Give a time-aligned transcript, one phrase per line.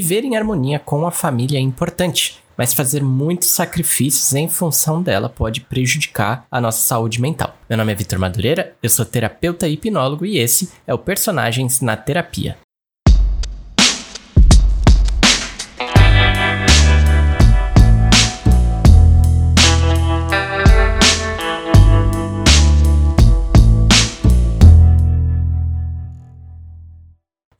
[0.00, 5.28] viver em harmonia com a família é importante, mas fazer muitos sacrifícios em função dela
[5.28, 7.56] pode prejudicar a nossa saúde mental.
[7.68, 11.80] Meu nome é Vitor Madureira, eu sou terapeuta e hipnólogo e esse é o Personagens
[11.80, 12.63] na Terapia.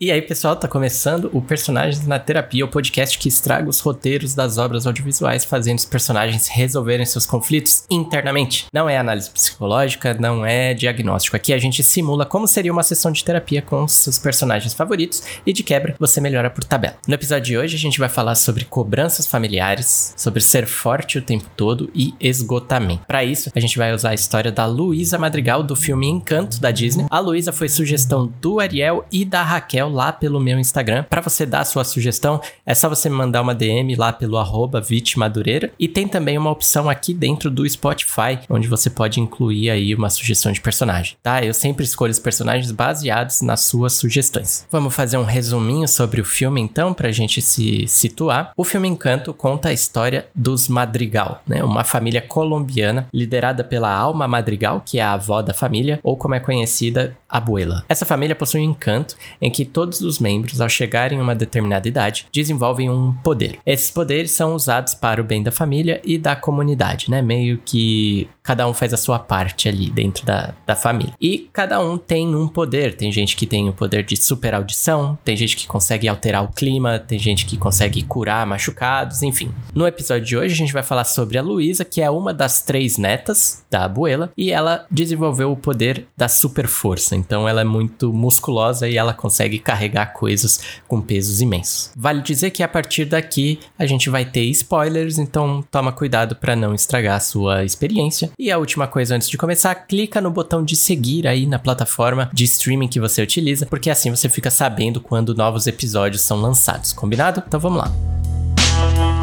[0.01, 4.35] E aí, pessoal, tá começando o Personagens na Terapia, o podcast que estraga os roteiros
[4.35, 8.67] das obras audiovisuais, fazendo os personagens resolverem seus conflitos internamente.
[8.73, 11.37] Não é análise psicológica, não é diagnóstico.
[11.37, 15.53] Aqui a gente simula como seria uma sessão de terapia com seus personagens favoritos e
[15.53, 16.97] de quebra você melhora por tabela.
[17.07, 21.23] No episódio de hoje a gente vai falar sobre cobranças familiares, sobre ser forte o
[21.23, 23.07] tempo todo e esgotamento.
[23.07, 26.73] Para isso, a gente vai usar a história da Luísa Madrigal do filme Encanto da
[26.73, 27.07] Disney.
[27.09, 31.05] A Luísa foi sugestão do Ariel e da Raquel lá pelo meu Instagram.
[31.05, 34.39] Para você dar a sua sugestão, é só você me mandar uma DM lá pelo
[34.39, 35.73] arroba Vitimadureira.
[35.79, 40.11] E tem também uma opção aqui dentro do Spotify, onde você pode incluir aí uma
[40.11, 41.45] sugestão de personagem, tá?
[41.45, 44.67] Eu sempre escolho os personagens baseados nas suas sugestões.
[44.71, 48.53] Vamos fazer um resuminho sobre o filme então, pra gente se situar.
[48.57, 51.63] O filme Encanto conta a história dos Madrigal, né?
[51.63, 56.35] Uma família colombiana liderada pela Alma Madrigal, que é a avó da família, ou como
[56.35, 57.85] é conhecida, Abuela.
[57.89, 61.89] Essa família possui um encanto em que todos os membros, ao chegarem a uma determinada
[61.89, 63.59] idade, desenvolvem um poder.
[63.67, 67.21] Esses poderes são usados para o bem da família e da comunidade, né?
[67.21, 71.15] Meio que cada um faz a sua parte ali dentro da, da família.
[71.21, 72.95] E cada um tem um poder.
[72.95, 76.49] Tem gente que tem o poder de super audição, tem gente que consegue alterar o
[76.49, 79.51] clima, tem gente que consegue curar machucados, enfim.
[79.75, 82.63] No episódio de hoje a gente vai falar sobre a Luísa, que é uma das
[82.63, 87.17] três netas da abuela, e ela desenvolveu o poder da super força.
[87.17, 91.91] Então ela é muito musculosa e ela consegue carregar coisas com pesos imensos.
[91.97, 96.55] Vale dizer que a partir daqui a gente vai ter spoilers, então toma cuidado para
[96.55, 98.31] não estragar a sua experiência.
[98.39, 102.31] E a última coisa antes de começar, clica no botão de seguir aí na plataforma
[102.33, 106.93] de streaming que você utiliza, porque assim você fica sabendo quando novos episódios são lançados,
[106.93, 107.43] combinado?
[107.47, 109.14] Então vamos lá.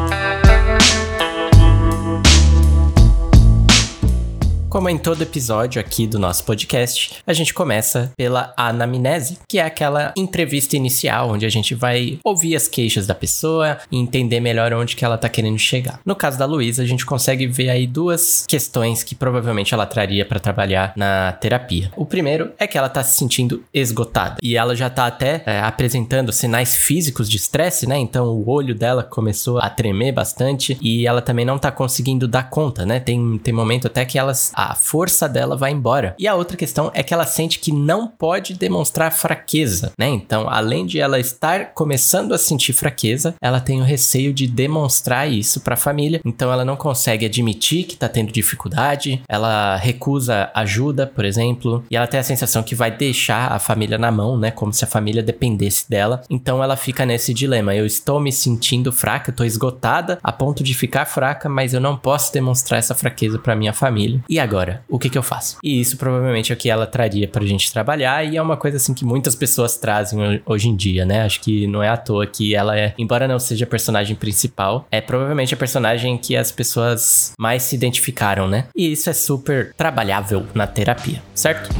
[4.72, 9.62] Como em todo episódio aqui do nosso podcast, a gente começa pela anamnese, que é
[9.62, 14.72] aquela entrevista inicial onde a gente vai ouvir as queixas da pessoa e entender melhor
[14.72, 16.00] onde que ela tá querendo chegar.
[16.06, 20.24] No caso da Luísa, a gente consegue ver aí duas questões que provavelmente ela traria
[20.24, 21.92] para trabalhar na terapia.
[21.94, 25.60] O primeiro é que ela tá se sentindo esgotada e ela já tá até é,
[25.60, 27.98] apresentando sinais físicos de estresse, né?
[27.98, 32.48] Então o olho dela começou a tremer bastante e ela também não tá conseguindo dar
[32.48, 32.98] conta, né?
[32.98, 36.14] Tem, tem momento até que elas a força dela vai embora.
[36.18, 40.08] E a outra questão é que ela sente que não pode demonstrar fraqueza, né?
[40.08, 45.30] Então, além de ela estar começando a sentir fraqueza, ela tem o receio de demonstrar
[45.30, 46.20] isso para a família.
[46.24, 51.96] Então, ela não consegue admitir que tá tendo dificuldade, ela recusa ajuda, por exemplo, e
[51.96, 54.50] ela tem a sensação que vai deixar a família na mão, né?
[54.50, 56.22] Como se a família dependesse dela.
[56.30, 60.74] Então, ela fica nesse dilema: eu estou me sentindo fraca, tô esgotada a ponto de
[60.74, 64.20] ficar fraca, mas eu não posso demonstrar essa fraqueza para minha família.
[64.28, 64.82] E agora agora?
[64.88, 65.56] O que que eu faço?
[65.62, 68.76] E isso provavelmente é o que ela traria pra gente trabalhar e é uma coisa
[68.76, 71.22] assim que muitas pessoas trazem hoje em dia, né?
[71.22, 74.86] Acho que não é à toa que ela é, embora não seja a personagem principal,
[74.90, 78.66] é provavelmente a personagem que as pessoas mais se identificaram, né?
[78.76, 81.70] E isso é super trabalhável na terapia, certo?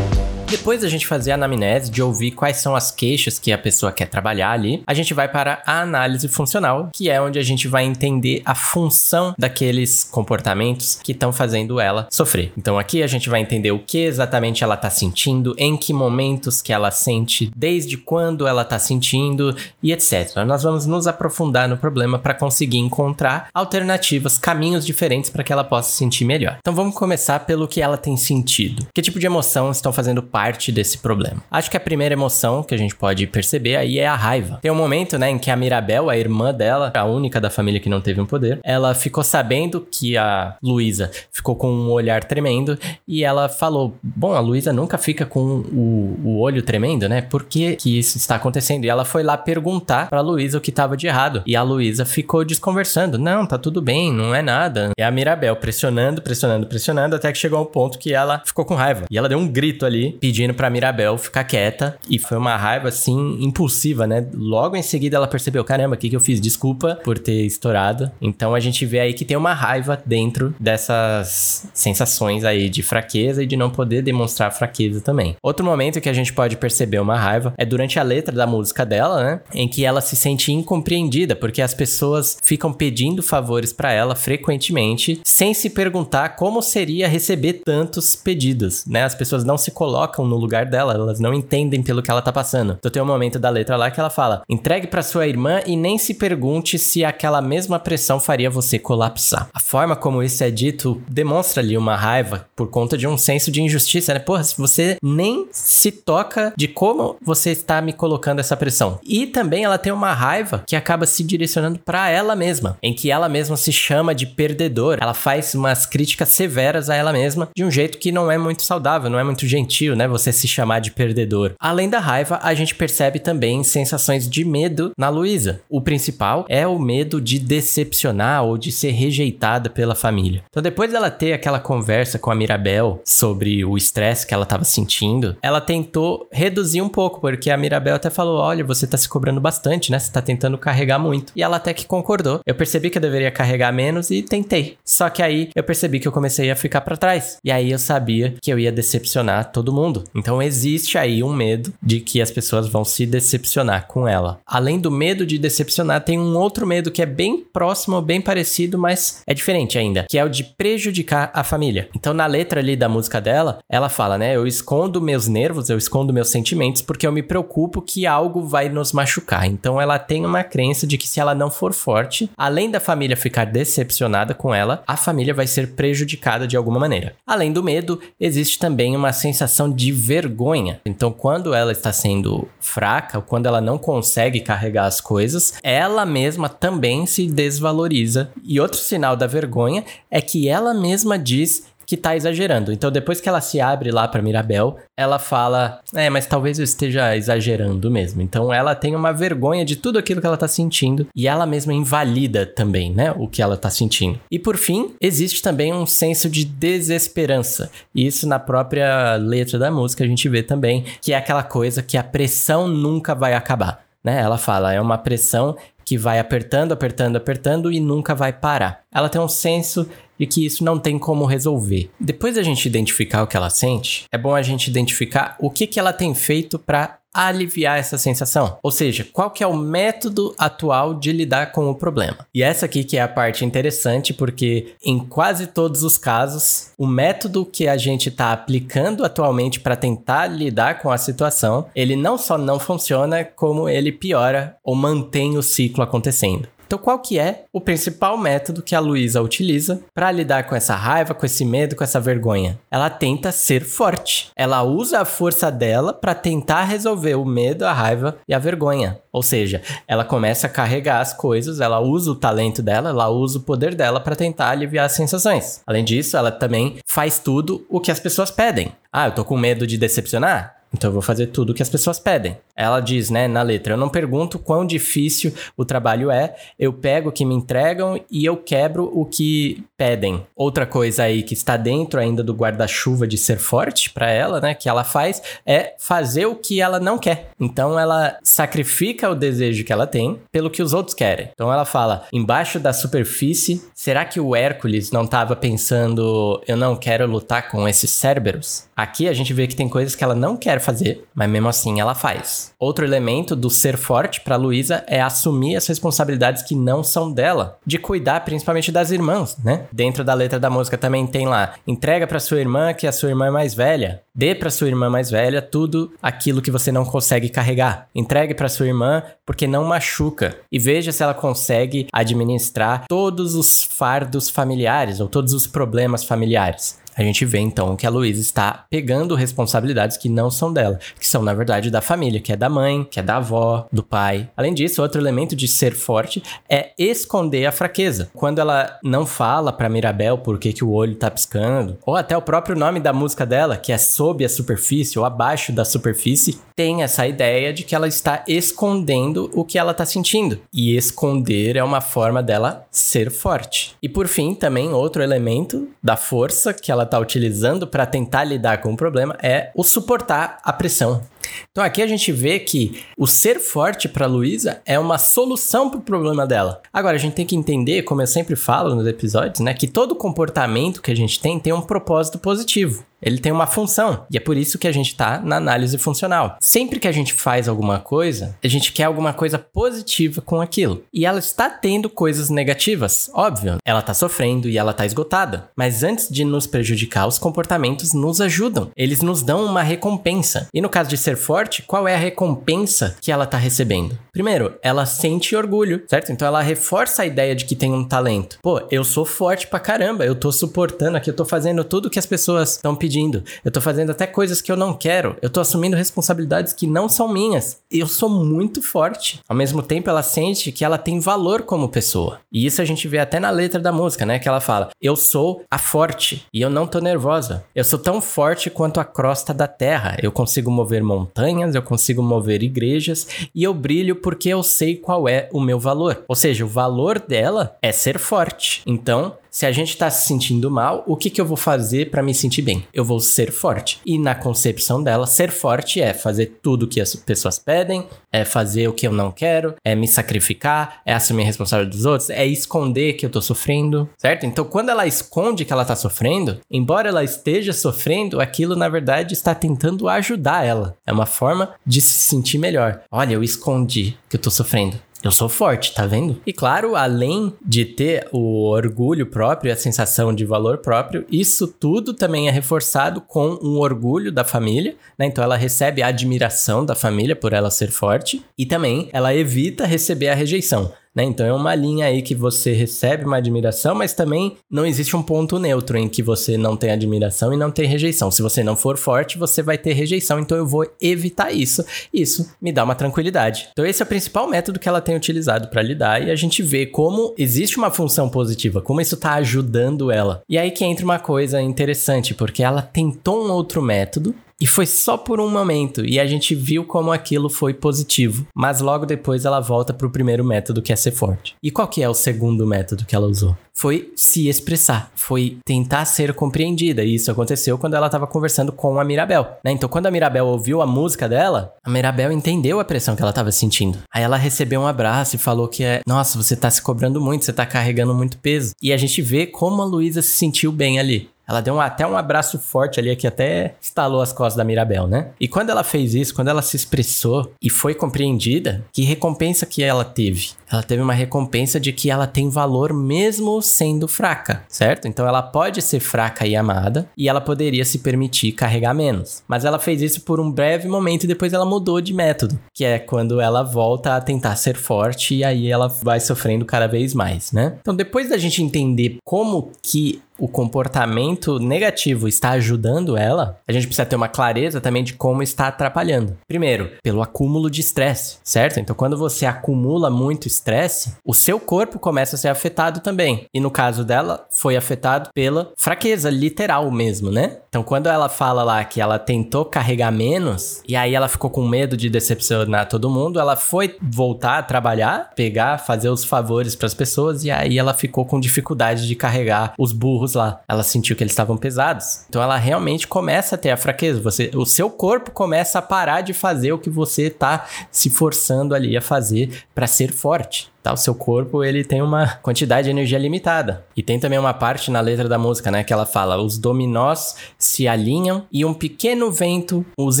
[0.54, 3.90] Depois da gente fazer a anamnese, de ouvir quais são as queixas que a pessoa
[3.90, 7.66] quer trabalhar ali, a gente vai para a análise funcional, que é onde a gente
[7.66, 12.52] vai entender a função daqueles comportamentos que estão fazendo ela sofrer.
[12.56, 16.62] Então aqui a gente vai entender o que exatamente ela está sentindo, em que momentos
[16.62, 20.36] que ela sente, desde quando ela está sentindo e etc.
[20.46, 25.64] Nós vamos nos aprofundar no problema para conseguir encontrar alternativas, caminhos diferentes para que ela
[25.64, 26.58] possa se sentir melhor.
[26.60, 28.86] Então vamos começar pelo que ela tem sentido.
[28.94, 31.42] Que tipo de emoção estão fazendo parte parte desse problema.
[31.50, 34.58] Acho que a primeira emoção que a gente pode perceber aí é a raiva.
[34.60, 37.80] Tem um momento, né, em que a Mirabel, a irmã dela, a única da família
[37.80, 42.24] que não teve um poder, ela ficou sabendo que a Luísa ficou com um olhar
[42.24, 47.22] tremendo e ela falou: Bom, a Luísa nunca fica com o, o olho tremendo, né?
[47.22, 48.84] Por que, que isso está acontecendo?
[48.84, 51.42] E ela foi lá perguntar pra Luísa o que estava de errado.
[51.46, 54.90] E a Luísa ficou desconversando: Não, tá tudo bem, não é nada.
[54.98, 58.74] E a Mirabel pressionando, pressionando, pressionando, até que chegou ao ponto que ela ficou com
[58.74, 59.06] raiva.
[59.10, 61.96] E ela deu um grito ali, pedindo pedindo pra Mirabel ficar quieta.
[62.10, 64.26] E foi uma raiva, assim, impulsiva, né?
[64.34, 66.40] Logo em seguida ela percebeu: caramba, o que, que eu fiz?
[66.40, 68.10] Desculpa por ter estourado.
[68.20, 73.44] Então a gente vê aí que tem uma raiva dentro dessas sensações aí de fraqueza
[73.44, 75.36] e de não poder demonstrar fraqueza também.
[75.40, 78.84] Outro momento que a gente pode perceber uma raiva é durante a letra da música
[78.84, 79.40] dela, né?
[79.54, 85.20] Em que ela se sente incompreendida porque as pessoas ficam pedindo favores para ela frequentemente
[85.24, 89.04] sem se perguntar como seria receber tantos pedidos, né?
[89.04, 92.32] As pessoas não se colocam no lugar dela, elas não entendem pelo que ela tá
[92.32, 92.76] passando.
[92.78, 95.76] Então tem um momento da letra lá que ela fala: "Entregue para sua irmã e
[95.76, 99.48] nem se pergunte se aquela mesma pressão faria você colapsar".
[99.52, 103.50] A forma como isso é dito demonstra ali uma raiva por conta de um senso
[103.50, 104.20] de injustiça, né?
[104.20, 108.98] Porra, se você nem se toca de como você está me colocando essa pressão.
[109.04, 113.10] E também ela tem uma raiva que acaba se direcionando para ela mesma, em que
[113.10, 114.98] ela mesma se chama de perdedor.
[115.00, 118.62] Ela faz umas críticas severas a ela mesma de um jeito que não é muito
[118.62, 120.03] saudável, não é muito gentil, né?
[120.06, 121.52] Você se chamar de perdedor.
[121.58, 125.60] Além da raiva, a gente percebe também sensações de medo na Luísa.
[125.68, 130.42] O principal é o medo de decepcionar ou de ser rejeitada pela família.
[130.48, 134.64] Então, depois dela ter aquela conversa com a Mirabel sobre o estresse que ela estava
[134.64, 139.08] sentindo, ela tentou reduzir um pouco, porque a Mirabel até falou: Olha, você tá se
[139.08, 139.98] cobrando bastante, né?
[139.98, 141.32] Você tá tentando carregar muito.
[141.34, 142.40] E ela até que concordou.
[142.46, 144.76] Eu percebi que eu deveria carregar menos e tentei.
[144.84, 147.38] Só que aí eu percebi que eu comecei a ficar para trás.
[147.44, 149.93] E aí eu sabia que eu ia decepcionar todo mundo.
[150.14, 154.40] Então existe aí um medo de que as pessoas vão se decepcionar com ela.
[154.46, 158.78] Além do medo de decepcionar, tem um outro medo que é bem próximo, bem parecido,
[158.78, 161.88] mas é diferente ainda, que é o de prejudicar a família.
[161.94, 164.34] Então na letra ali da música dela, ela fala, né?
[164.34, 168.68] Eu escondo meus nervos, eu escondo meus sentimentos porque eu me preocupo que algo vai
[168.68, 169.46] nos machucar.
[169.46, 173.16] Então ela tem uma crença de que se ela não for forte, além da família
[173.16, 177.14] ficar decepcionada com ela, a família vai ser prejudicada de alguma maneira.
[177.26, 180.80] Além do medo, existe também uma sensação de vergonha.
[180.84, 186.48] Então, quando ela está sendo fraca, quando ela não consegue carregar as coisas, ela mesma
[186.48, 188.30] também se desvaloriza.
[188.42, 192.72] E outro sinal da vergonha é que ela mesma diz que tá exagerando.
[192.72, 196.64] Então, depois que ela se abre lá para Mirabel, ela fala: É, mas talvez eu
[196.64, 198.22] esteja exagerando mesmo.
[198.22, 201.72] Então, ela tem uma vergonha de tudo aquilo que ela tá sentindo e ela mesma
[201.72, 203.12] invalida também, né?
[203.16, 204.18] O que ela tá sentindo.
[204.30, 207.70] E por fim, existe também um senso de desesperança.
[207.94, 211.82] E isso na própria letra da música a gente vê também, que é aquela coisa
[211.82, 213.83] que a pressão nunca vai acabar.
[214.04, 214.20] Né?
[214.20, 218.82] Ela fala, é uma pressão que vai apertando, apertando, apertando e nunca vai parar.
[218.92, 221.90] Ela tem um senso de que isso não tem como resolver.
[221.98, 225.66] Depois da gente identificar o que ela sente, é bom a gente identificar o que,
[225.66, 228.58] que ela tem feito para aliviar essa sensação.
[228.62, 232.26] Ou seja, qual que é o método atual de lidar com o problema.
[232.34, 236.86] E essa aqui que é a parte interessante, porque em quase todos os casos, o
[236.86, 242.18] método que a gente está aplicando atualmente para tentar lidar com a situação, ele não
[242.18, 246.48] só não funciona, como ele piora ou mantém o ciclo acontecendo.
[246.74, 250.74] Então, qual que é o principal método que a Luísa utiliza para lidar com essa
[250.74, 252.58] raiva, com esse medo, com essa vergonha?
[252.68, 254.32] Ela tenta ser forte.
[254.34, 258.98] Ela usa a força dela para tentar resolver o medo, a raiva e a vergonha.
[259.12, 263.38] Ou seja, ela começa a carregar as coisas, ela usa o talento dela, ela usa
[263.38, 265.60] o poder dela para tentar aliviar as sensações.
[265.64, 268.72] Além disso, ela também faz tudo o que as pessoas pedem.
[268.92, 270.53] Ah, eu tô com medo de decepcionar?
[270.74, 272.36] Então eu vou fazer tudo o que as pessoas pedem.
[272.56, 277.08] Ela diz, né, na letra, eu não pergunto quão difícil o trabalho é, eu pego
[277.08, 280.26] o que me entregam e eu quebro o que pedem.
[280.36, 284.54] Outra coisa aí que está dentro ainda do guarda-chuva de ser forte para ela, né,
[284.54, 287.30] que ela faz é fazer o que ela não quer.
[287.40, 291.30] Então ela sacrifica o desejo que ela tem pelo que os outros querem.
[291.32, 296.76] Então ela fala, embaixo da superfície, será que o Hércules não estava pensando, eu não
[296.76, 298.64] quero lutar com esses Cerberus?
[298.76, 301.80] Aqui a gente vê que tem coisas que ela não quer fazer, mas mesmo assim
[301.80, 302.52] ela faz.
[302.58, 307.58] Outro elemento do ser forte para Luísa é assumir as responsabilidades que não são dela,
[307.64, 309.66] de cuidar principalmente das irmãs, né?
[309.72, 313.10] Dentro da letra da música também tem lá: entrega para sua irmã que a sua
[313.10, 314.02] irmã é mais velha.
[314.14, 317.88] Dê para sua irmã mais velha tudo aquilo que você não consegue carregar.
[317.94, 323.64] Entregue para sua irmã porque não machuca e veja se ela consegue administrar todos os
[323.64, 328.64] fardos familiares ou todos os problemas familiares a gente vê então que a Luísa está
[328.70, 332.48] pegando responsabilidades que não são dela, que são na verdade da família, que é da
[332.48, 334.28] mãe, que é da avó, do pai.
[334.36, 338.10] Além disso, outro elemento de ser forte é esconder a fraqueza.
[338.14, 342.16] Quando ela não fala para Mirabel por que, que o olho tá piscando, ou até
[342.16, 346.38] o próprio nome da música dela, que é sob a superfície ou abaixo da superfície,
[346.56, 350.40] tem essa ideia de que ela está escondendo o que ela está sentindo.
[350.52, 353.74] E esconder é uma forma dela ser forte.
[353.82, 358.24] E por fim, também outro elemento da força que ela ela tá utilizando para tentar
[358.24, 361.02] lidar com o problema é o suportar a pressão.
[361.50, 365.78] Então aqui a gente vê que o ser forte para Luísa é uma solução para
[365.78, 366.60] o problema dela.
[366.72, 369.94] Agora a gente tem que entender, como eu sempre falo nos episódios, né, que todo
[369.94, 372.84] comportamento que a gente tem tem um propósito positivo.
[373.04, 374.06] Ele tem uma função.
[374.10, 376.36] E é por isso que a gente está na análise funcional.
[376.40, 380.82] Sempre que a gente faz alguma coisa, a gente quer alguma coisa positiva com aquilo.
[380.92, 383.58] E ela está tendo coisas negativas, óbvio.
[383.64, 385.50] Ela está sofrendo e ela está esgotada.
[385.54, 388.70] Mas antes de nos prejudicar, os comportamentos nos ajudam.
[388.76, 390.48] Eles nos dão uma recompensa.
[390.54, 393.98] E no caso de ser forte, qual é a recompensa que ela está recebendo?
[394.14, 396.12] Primeiro, ela sente orgulho, certo?
[396.12, 398.38] Então ela reforça a ideia de que tem um talento.
[398.40, 401.98] Pô, eu sou forte pra caramba, eu tô suportando aqui, eu tô fazendo tudo que
[401.98, 403.24] as pessoas estão pedindo.
[403.44, 405.16] Eu tô fazendo até coisas que eu não quero.
[405.20, 407.58] Eu tô assumindo responsabilidades que não são minhas.
[407.68, 409.18] Eu sou muito forte.
[409.28, 412.20] Ao mesmo tempo, ela sente que ela tem valor como pessoa.
[412.32, 414.20] E isso a gente vê até na letra da música, né?
[414.20, 417.44] Que ela fala: Eu sou a forte e eu não tô nervosa.
[417.52, 419.96] Eu sou tão forte quanto a crosta da terra.
[420.00, 425.08] Eu consigo mover montanhas, eu consigo mover igrejas e eu brilho porque eu sei qual
[425.08, 426.04] é o meu valor.
[426.06, 428.60] Ou seja, o valor dela é ser forte.
[428.66, 432.04] Então, se a gente está se sentindo mal, o que, que eu vou fazer para
[432.04, 432.64] me sentir bem?
[432.72, 433.80] Eu vou ser forte.
[433.84, 438.24] E na concepção dela, ser forte é fazer tudo o que as pessoas pedem, é
[438.24, 442.10] fazer o que eu não quero, é me sacrificar, é assumir a responsabilidade dos outros,
[442.10, 444.24] é esconder que eu tô sofrendo, certo?
[444.24, 449.14] Então, quando ela esconde que ela tá sofrendo, embora ela esteja sofrendo, aquilo na verdade
[449.14, 450.76] está tentando ajudar ela.
[450.86, 452.82] É uma forma de se sentir melhor.
[452.88, 454.78] Olha, eu escondi que eu tô sofrendo.
[455.04, 456.18] Eu sou forte, tá vendo?
[456.26, 461.92] E claro, além de ter o orgulho próprio a sensação de valor próprio, isso tudo
[461.92, 465.04] também é reforçado com um orgulho da família, né?
[465.04, 469.66] Então ela recebe a admiração da família por ela ser forte e também ela evita
[469.66, 470.72] receber a rejeição.
[470.94, 471.04] Né?
[471.04, 475.02] Então é uma linha aí que você recebe uma admiração, mas também não existe um
[475.02, 478.10] ponto neutro em que você não tem admiração e não tem rejeição.
[478.10, 481.64] Se você não for forte, você vai ter rejeição, então eu vou evitar isso.
[481.92, 483.48] Isso me dá uma tranquilidade.
[483.52, 486.42] Então esse é o principal método que ela tem utilizado para lidar e a gente
[486.42, 490.22] vê como existe uma função positiva, como isso está ajudando ela.
[490.28, 494.66] E aí que entra uma coisa interessante, porque ela tentou um outro método e foi
[494.66, 498.26] só por um momento, e a gente viu como aquilo foi positivo.
[498.34, 501.34] Mas logo depois ela volta para o primeiro método, que é ser forte.
[501.42, 503.36] E qual que é o segundo método que ela usou?
[503.56, 506.82] Foi se expressar, foi tentar ser compreendida.
[506.82, 509.38] E isso aconteceu quando ela estava conversando com a Mirabel.
[509.44, 509.52] Né?
[509.52, 513.10] Então, quando a Mirabel ouviu a música dela, a Mirabel entendeu a pressão que ela
[513.10, 513.78] estava sentindo.
[513.92, 517.24] Aí ela recebeu um abraço e falou que é: Nossa, você está se cobrando muito,
[517.24, 518.54] você está carregando muito peso.
[518.60, 521.13] E a gente vê como a Luísa se sentiu bem ali.
[521.26, 524.86] Ela deu um, até um abraço forte ali, que até estalou as costas da Mirabel,
[524.86, 525.08] né?
[525.18, 529.62] E quando ela fez isso, quando ela se expressou e foi compreendida, que recompensa que
[529.62, 530.30] ela teve?
[530.50, 534.86] Ela teve uma recompensa de que ela tem valor mesmo sendo fraca, certo?
[534.86, 539.22] Então ela pode ser fraca e amada e ela poderia se permitir carregar menos.
[539.26, 542.64] Mas ela fez isso por um breve momento e depois ela mudou de método, que
[542.64, 546.94] é quando ela volta a tentar ser forte e aí ela vai sofrendo cada vez
[546.94, 547.56] mais, né?
[547.60, 553.66] Então depois da gente entender como que o comportamento negativo está ajudando ela, a gente
[553.66, 556.16] precisa ter uma clareza também de como está atrapalhando.
[556.26, 558.60] Primeiro, pelo acúmulo de estresse, certo?
[558.60, 563.26] Então, quando você acumula muito estresse, o seu corpo começa a ser afetado também.
[563.32, 567.38] E no caso dela, foi afetado pela fraqueza literal mesmo, né?
[567.48, 571.46] Então, quando ela fala lá que ela tentou carregar menos e aí ela ficou com
[571.46, 576.66] medo de decepcionar todo mundo, ela foi voltar a trabalhar, pegar, fazer os favores para
[576.66, 580.42] as pessoas e aí ela ficou com dificuldade de carregar os burros lá.
[580.46, 582.04] Ela sentiu que eles estavam pesados.
[582.08, 584.00] Então ela realmente começa a ter a fraqueza.
[584.02, 588.54] Você, o seu corpo começa a parar de fazer o que você está se forçando
[588.54, 590.52] ali a fazer para ser forte.
[590.64, 590.72] Tá?
[590.72, 593.66] O seu corpo ele tem uma quantidade de energia limitada.
[593.76, 597.16] E tem também uma parte na letra da música, né, que ela fala: os dominós
[597.38, 600.00] se alinham e um pequeno vento os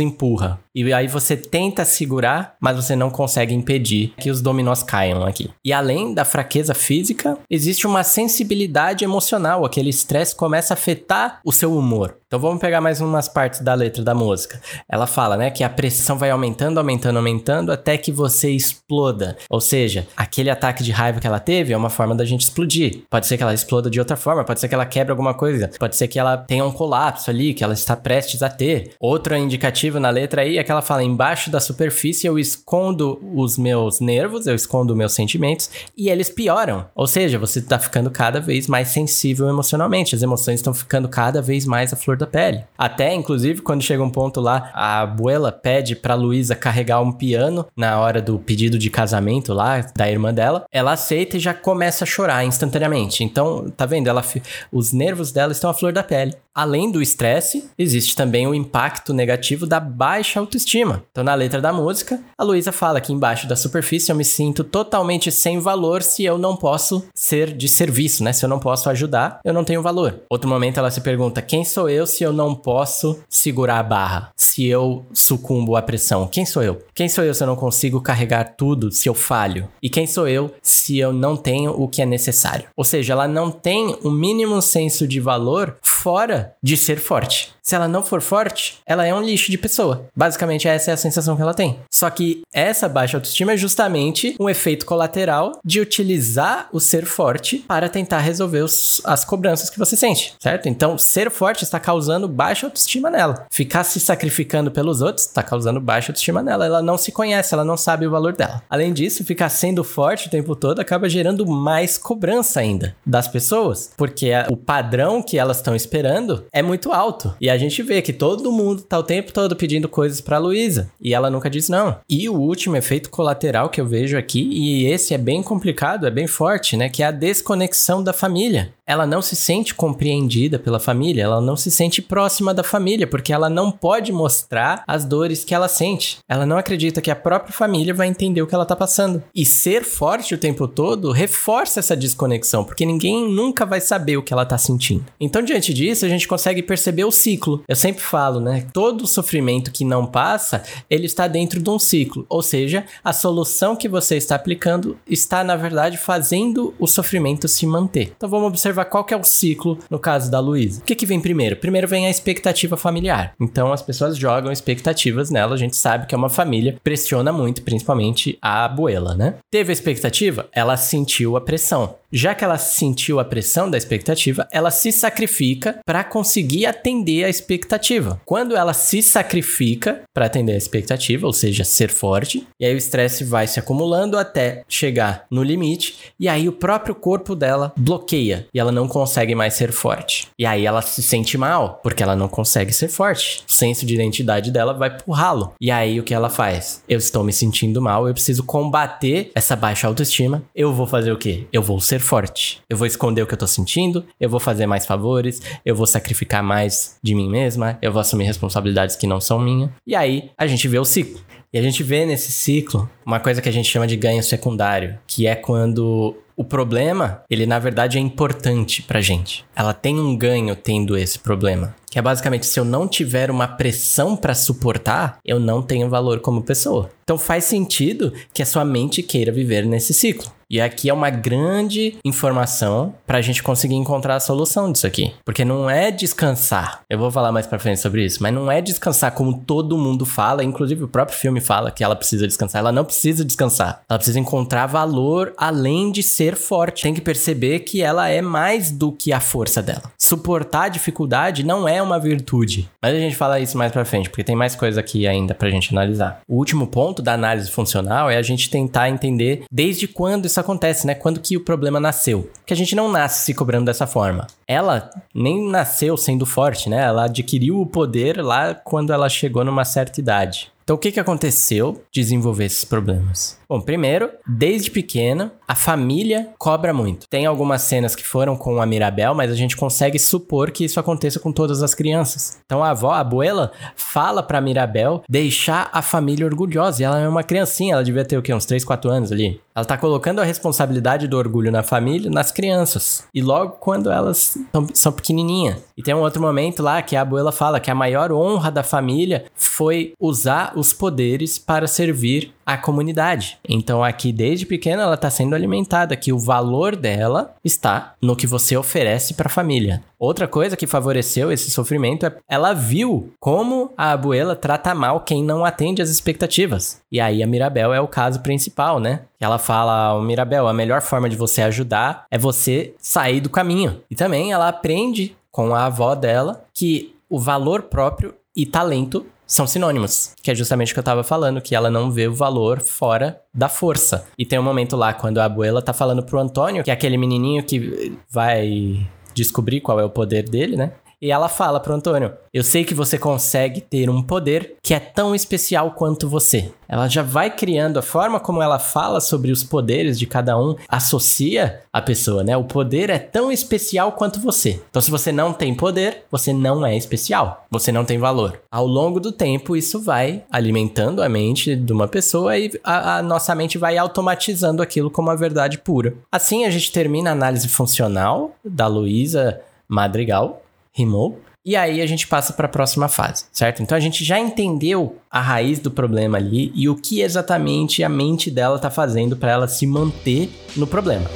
[0.00, 0.58] empurra.
[0.74, 5.50] E aí você tenta segurar, mas você não consegue impedir que os dominós caiam aqui.
[5.64, 9.64] E além da fraqueza física, existe uma sensibilidade emocional.
[9.64, 12.16] Aquele estresse começa a afetar o seu humor.
[12.26, 14.60] Então vamos pegar mais umas partes da letra da música.
[14.88, 19.36] Ela fala, né, que a pressão vai aumentando, aumentando, aumentando até que você exploda.
[19.48, 23.02] Ou seja, aquele ataque de raiva que ela teve é uma forma da gente explodir.
[23.08, 25.70] Pode ser que ela exploda de outra forma, pode ser que ela quebre alguma coisa,
[25.78, 28.92] pode ser que ela tenha um colapso ali, que ela está prestes a ter.
[28.98, 33.56] Outro indicativo na letra aí é que ela fala: embaixo da superfície eu escondo os
[33.58, 36.86] meus nervos, eu escondo meus sentimentos e eles pioram.
[36.94, 41.40] Ou seja, você está ficando cada vez mais sensível emocionalmente, as emoções estão ficando cada
[41.40, 42.64] vez mais à flor da pele.
[42.76, 47.66] Até, inclusive, quando chega um ponto lá, a abuela pede pra Luísa carregar um piano
[47.76, 50.64] na hora do pedido de casamento lá da irmã dela.
[50.70, 53.24] Ela aceita e já começa a chorar instantaneamente.
[53.24, 54.08] Então, tá vendo?
[54.08, 54.24] Ela,
[54.72, 56.34] os nervos dela estão à flor da pele.
[56.54, 61.02] Além do estresse, existe também o impacto negativo da baixa autoestima.
[61.10, 64.62] Então, na letra da música, a Luísa fala que embaixo da superfície eu me sinto
[64.62, 68.32] totalmente sem valor se eu não posso ser de serviço, né?
[68.32, 70.20] Se eu não posso ajudar, eu não tenho valor.
[70.30, 74.30] Outro momento ela se pergunta: quem sou eu se eu não posso segurar a barra?
[74.36, 76.80] Se eu sucumbo à pressão, quem sou eu?
[76.94, 79.68] Quem sou eu se eu não consigo carregar tudo, se eu falho?
[79.82, 82.66] E quem sou eu se eu não tenho o que é necessário?
[82.76, 87.53] Ou seja, ela não tem o mínimo senso de valor fora de ser forte.
[87.64, 90.06] Se ela não for forte, ela é um lixo de pessoa.
[90.14, 91.78] Basicamente, essa é a sensação que ela tem.
[91.90, 97.64] Só que essa baixa autoestima é justamente um efeito colateral de utilizar o ser forte
[97.66, 100.68] para tentar resolver os, as cobranças que você sente, certo?
[100.68, 103.46] Então, ser forte está causando baixa autoestima nela.
[103.50, 106.66] Ficar se sacrificando pelos outros está causando baixa autoestima nela.
[106.66, 108.62] Ela não se conhece, ela não sabe o valor dela.
[108.68, 113.90] Além disso, ficar sendo forte o tempo todo acaba gerando mais cobrança ainda das pessoas,
[113.96, 117.34] porque o padrão que elas estão esperando é muito alto.
[117.40, 120.90] E a gente vê que todo mundo tá o tempo todo pedindo coisas pra Luísa.
[121.00, 121.98] E ela nunca diz não.
[122.08, 126.10] E o último efeito colateral que eu vejo aqui, e esse é bem complicado, é
[126.10, 126.88] bem forte, né?
[126.88, 131.56] Que é a desconexão da família ela não se sente compreendida pela família, ela não
[131.56, 136.18] se sente próxima da família, porque ela não pode mostrar as dores que ela sente.
[136.28, 139.22] Ela não acredita que a própria família vai entender o que ela tá passando.
[139.34, 144.22] E ser forte o tempo todo reforça essa desconexão, porque ninguém nunca vai saber o
[144.22, 145.04] que ela tá sentindo.
[145.18, 147.62] Então, diante disso, a gente consegue perceber o ciclo.
[147.66, 148.66] Eu sempre falo, né?
[148.72, 152.26] Todo sofrimento que não passa, ele está dentro de um ciclo.
[152.28, 157.66] Ou seja, a solução que você está aplicando está, na verdade, fazendo o sofrimento se
[157.66, 158.12] manter.
[158.16, 160.80] Então, vamos observar observar qual que é o ciclo no caso da Luísa.
[160.80, 161.56] O que, que vem primeiro?
[161.56, 163.32] Primeiro vem a expectativa familiar.
[163.40, 167.62] Então as pessoas jogam expectativas nela, a gente sabe que é uma família, pressiona muito,
[167.62, 169.34] principalmente a abuela, né?
[169.50, 171.94] Teve a expectativa, ela sentiu a pressão.
[172.14, 177.28] Já que ela sentiu a pressão da expectativa, ela se sacrifica para conseguir atender a
[177.28, 178.20] expectativa.
[178.24, 182.78] Quando ela se sacrifica para atender a expectativa, ou seja, ser forte, e aí o
[182.78, 188.46] estresse vai se acumulando até chegar no limite, e aí o próprio corpo dela bloqueia
[188.54, 190.28] e ela não consegue mais ser forte.
[190.38, 193.44] E aí ela se sente mal, porque ela não consegue ser forte.
[193.48, 195.52] O senso de identidade dela vai pro ralo.
[195.60, 196.82] E aí o que ela faz?
[196.88, 200.42] Eu estou me sentindo mal, eu preciso combater essa baixa autoestima.
[200.54, 201.46] Eu vou fazer o quê?
[201.52, 202.60] Eu vou ser forte.
[202.68, 205.86] Eu vou esconder o que eu tô sentindo, eu vou fazer mais favores, eu vou
[205.86, 209.70] sacrificar mais de mim mesma, eu vou assumir responsabilidades que não são minhas.
[209.86, 211.20] E aí a gente vê o ciclo.
[211.52, 214.98] E a gente vê nesse ciclo uma coisa que a gente chama de ganho secundário,
[215.06, 219.44] que é quando o problema, ele na verdade é importante pra gente.
[219.54, 221.74] Ela tem um ganho tendo esse problema.
[221.90, 226.18] Que é basicamente, se eu não tiver uma pressão para suportar, eu não tenho valor
[226.18, 226.90] como pessoa.
[227.04, 230.32] Então faz sentido que a sua mente queira viver nesse ciclo.
[230.54, 235.12] E aqui é uma grande informação para a gente conseguir encontrar a solução disso aqui.
[235.24, 236.82] Porque não é descansar.
[236.88, 240.06] Eu vou falar mais para frente sobre isso, mas não é descansar como todo mundo
[240.06, 242.60] fala, inclusive o próprio filme fala que ela precisa descansar.
[242.60, 243.82] Ela não precisa descansar.
[243.90, 246.84] Ela precisa encontrar valor além de ser forte.
[246.84, 249.90] Tem que perceber que ela é mais do que a força dela.
[249.98, 252.70] Suportar a dificuldade não é uma virtude.
[252.80, 255.50] Mas a gente fala isso mais para frente, porque tem mais coisa aqui ainda pra
[255.50, 256.20] gente analisar.
[256.28, 260.86] O último ponto da análise funcional é a gente tentar entender desde quando isso acontece,
[260.86, 260.94] né?
[260.94, 262.30] Quando que o problema nasceu.
[262.46, 264.26] Que a gente não nasce se cobrando dessa forma.
[264.46, 266.82] Ela nem nasceu sendo forte, né?
[266.82, 270.53] Ela adquiriu o poder lá quando ela chegou numa certa idade.
[270.64, 273.38] Então, o que, que aconteceu desenvolver esses problemas?
[273.46, 277.06] Bom, primeiro, desde pequena, a família cobra muito.
[277.06, 280.80] Tem algumas cenas que foram com a Mirabel, mas a gente consegue supor que isso
[280.80, 282.38] aconteça com todas as crianças.
[282.46, 286.80] Então, a avó, a abuela, fala pra Mirabel deixar a família orgulhosa.
[286.80, 288.32] E ela é uma criancinha, ela devia ter o quê?
[288.32, 289.38] Uns 3, 4 anos ali.
[289.54, 293.04] Ela tá colocando a responsabilidade do orgulho na família nas crianças.
[293.14, 295.58] E logo quando elas são, são pequenininhas.
[295.76, 298.64] E tem um outro momento lá que a abuela fala que a maior honra da
[298.64, 303.38] família foi usar os poderes para servir a comunidade.
[303.48, 308.26] Então aqui desde pequena ela está sendo alimentada que o valor dela está no que
[308.26, 309.82] você oferece para a família.
[309.98, 315.24] Outra coisa que favoreceu esse sofrimento é ela viu como a abuela trata mal quem
[315.24, 316.80] não atende às expectativas.
[316.92, 319.00] E aí a Mirabel é o caso principal, né?
[319.18, 323.80] Ela fala, o Mirabel, a melhor forma de você ajudar é você sair do caminho.
[323.90, 329.46] E também ela aprende com a avó dela que o valor próprio e talento são
[329.46, 332.60] sinônimos, que é justamente o que eu tava falando, que ela não vê o valor
[332.60, 334.06] fora da força.
[334.18, 336.96] E tem um momento lá quando a abuela tá falando pro Antônio, que é aquele
[336.96, 340.72] menininho que vai descobrir qual é o poder dele, né?
[341.04, 344.80] E ela fala pro Antônio: Eu sei que você consegue ter um poder que é
[344.80, 346.50] tão especial quanto você.
[346.66, 350.56] Ela já vai criando a forma como ela fala sobre os poderes de cada um,
[350.66, 352.34] associa a pessoa, né?
[352.38, 354.62] O poder é tão especial quanto você.
[354.70, 357.44] Então, se você não tem poder, você não é especial.
[357.50, 358.40] Você não tem valor.
[358.50, 363.02] Ao longo do tempo, isso vai alimentando a mente de uma pessoa e a, a
[363.02, 365.92] nossa mente vai automatizando aquilo como a verdade pura.
[366.10, 369.38] Assim, a gente termina a análise funcional da Luísa
[369.68, 370.43] Madrigal,
[370.74, 371.20] rimou.
[371.46, 373.62] E aí a gente passa para a próxima fase, certo?
[373.62, 377.88] Então a gente já entendeu a raiz do problema ali e o que exatamente a
[377.88, 381.08] mente dela tá fazendo para ela se manter no problema.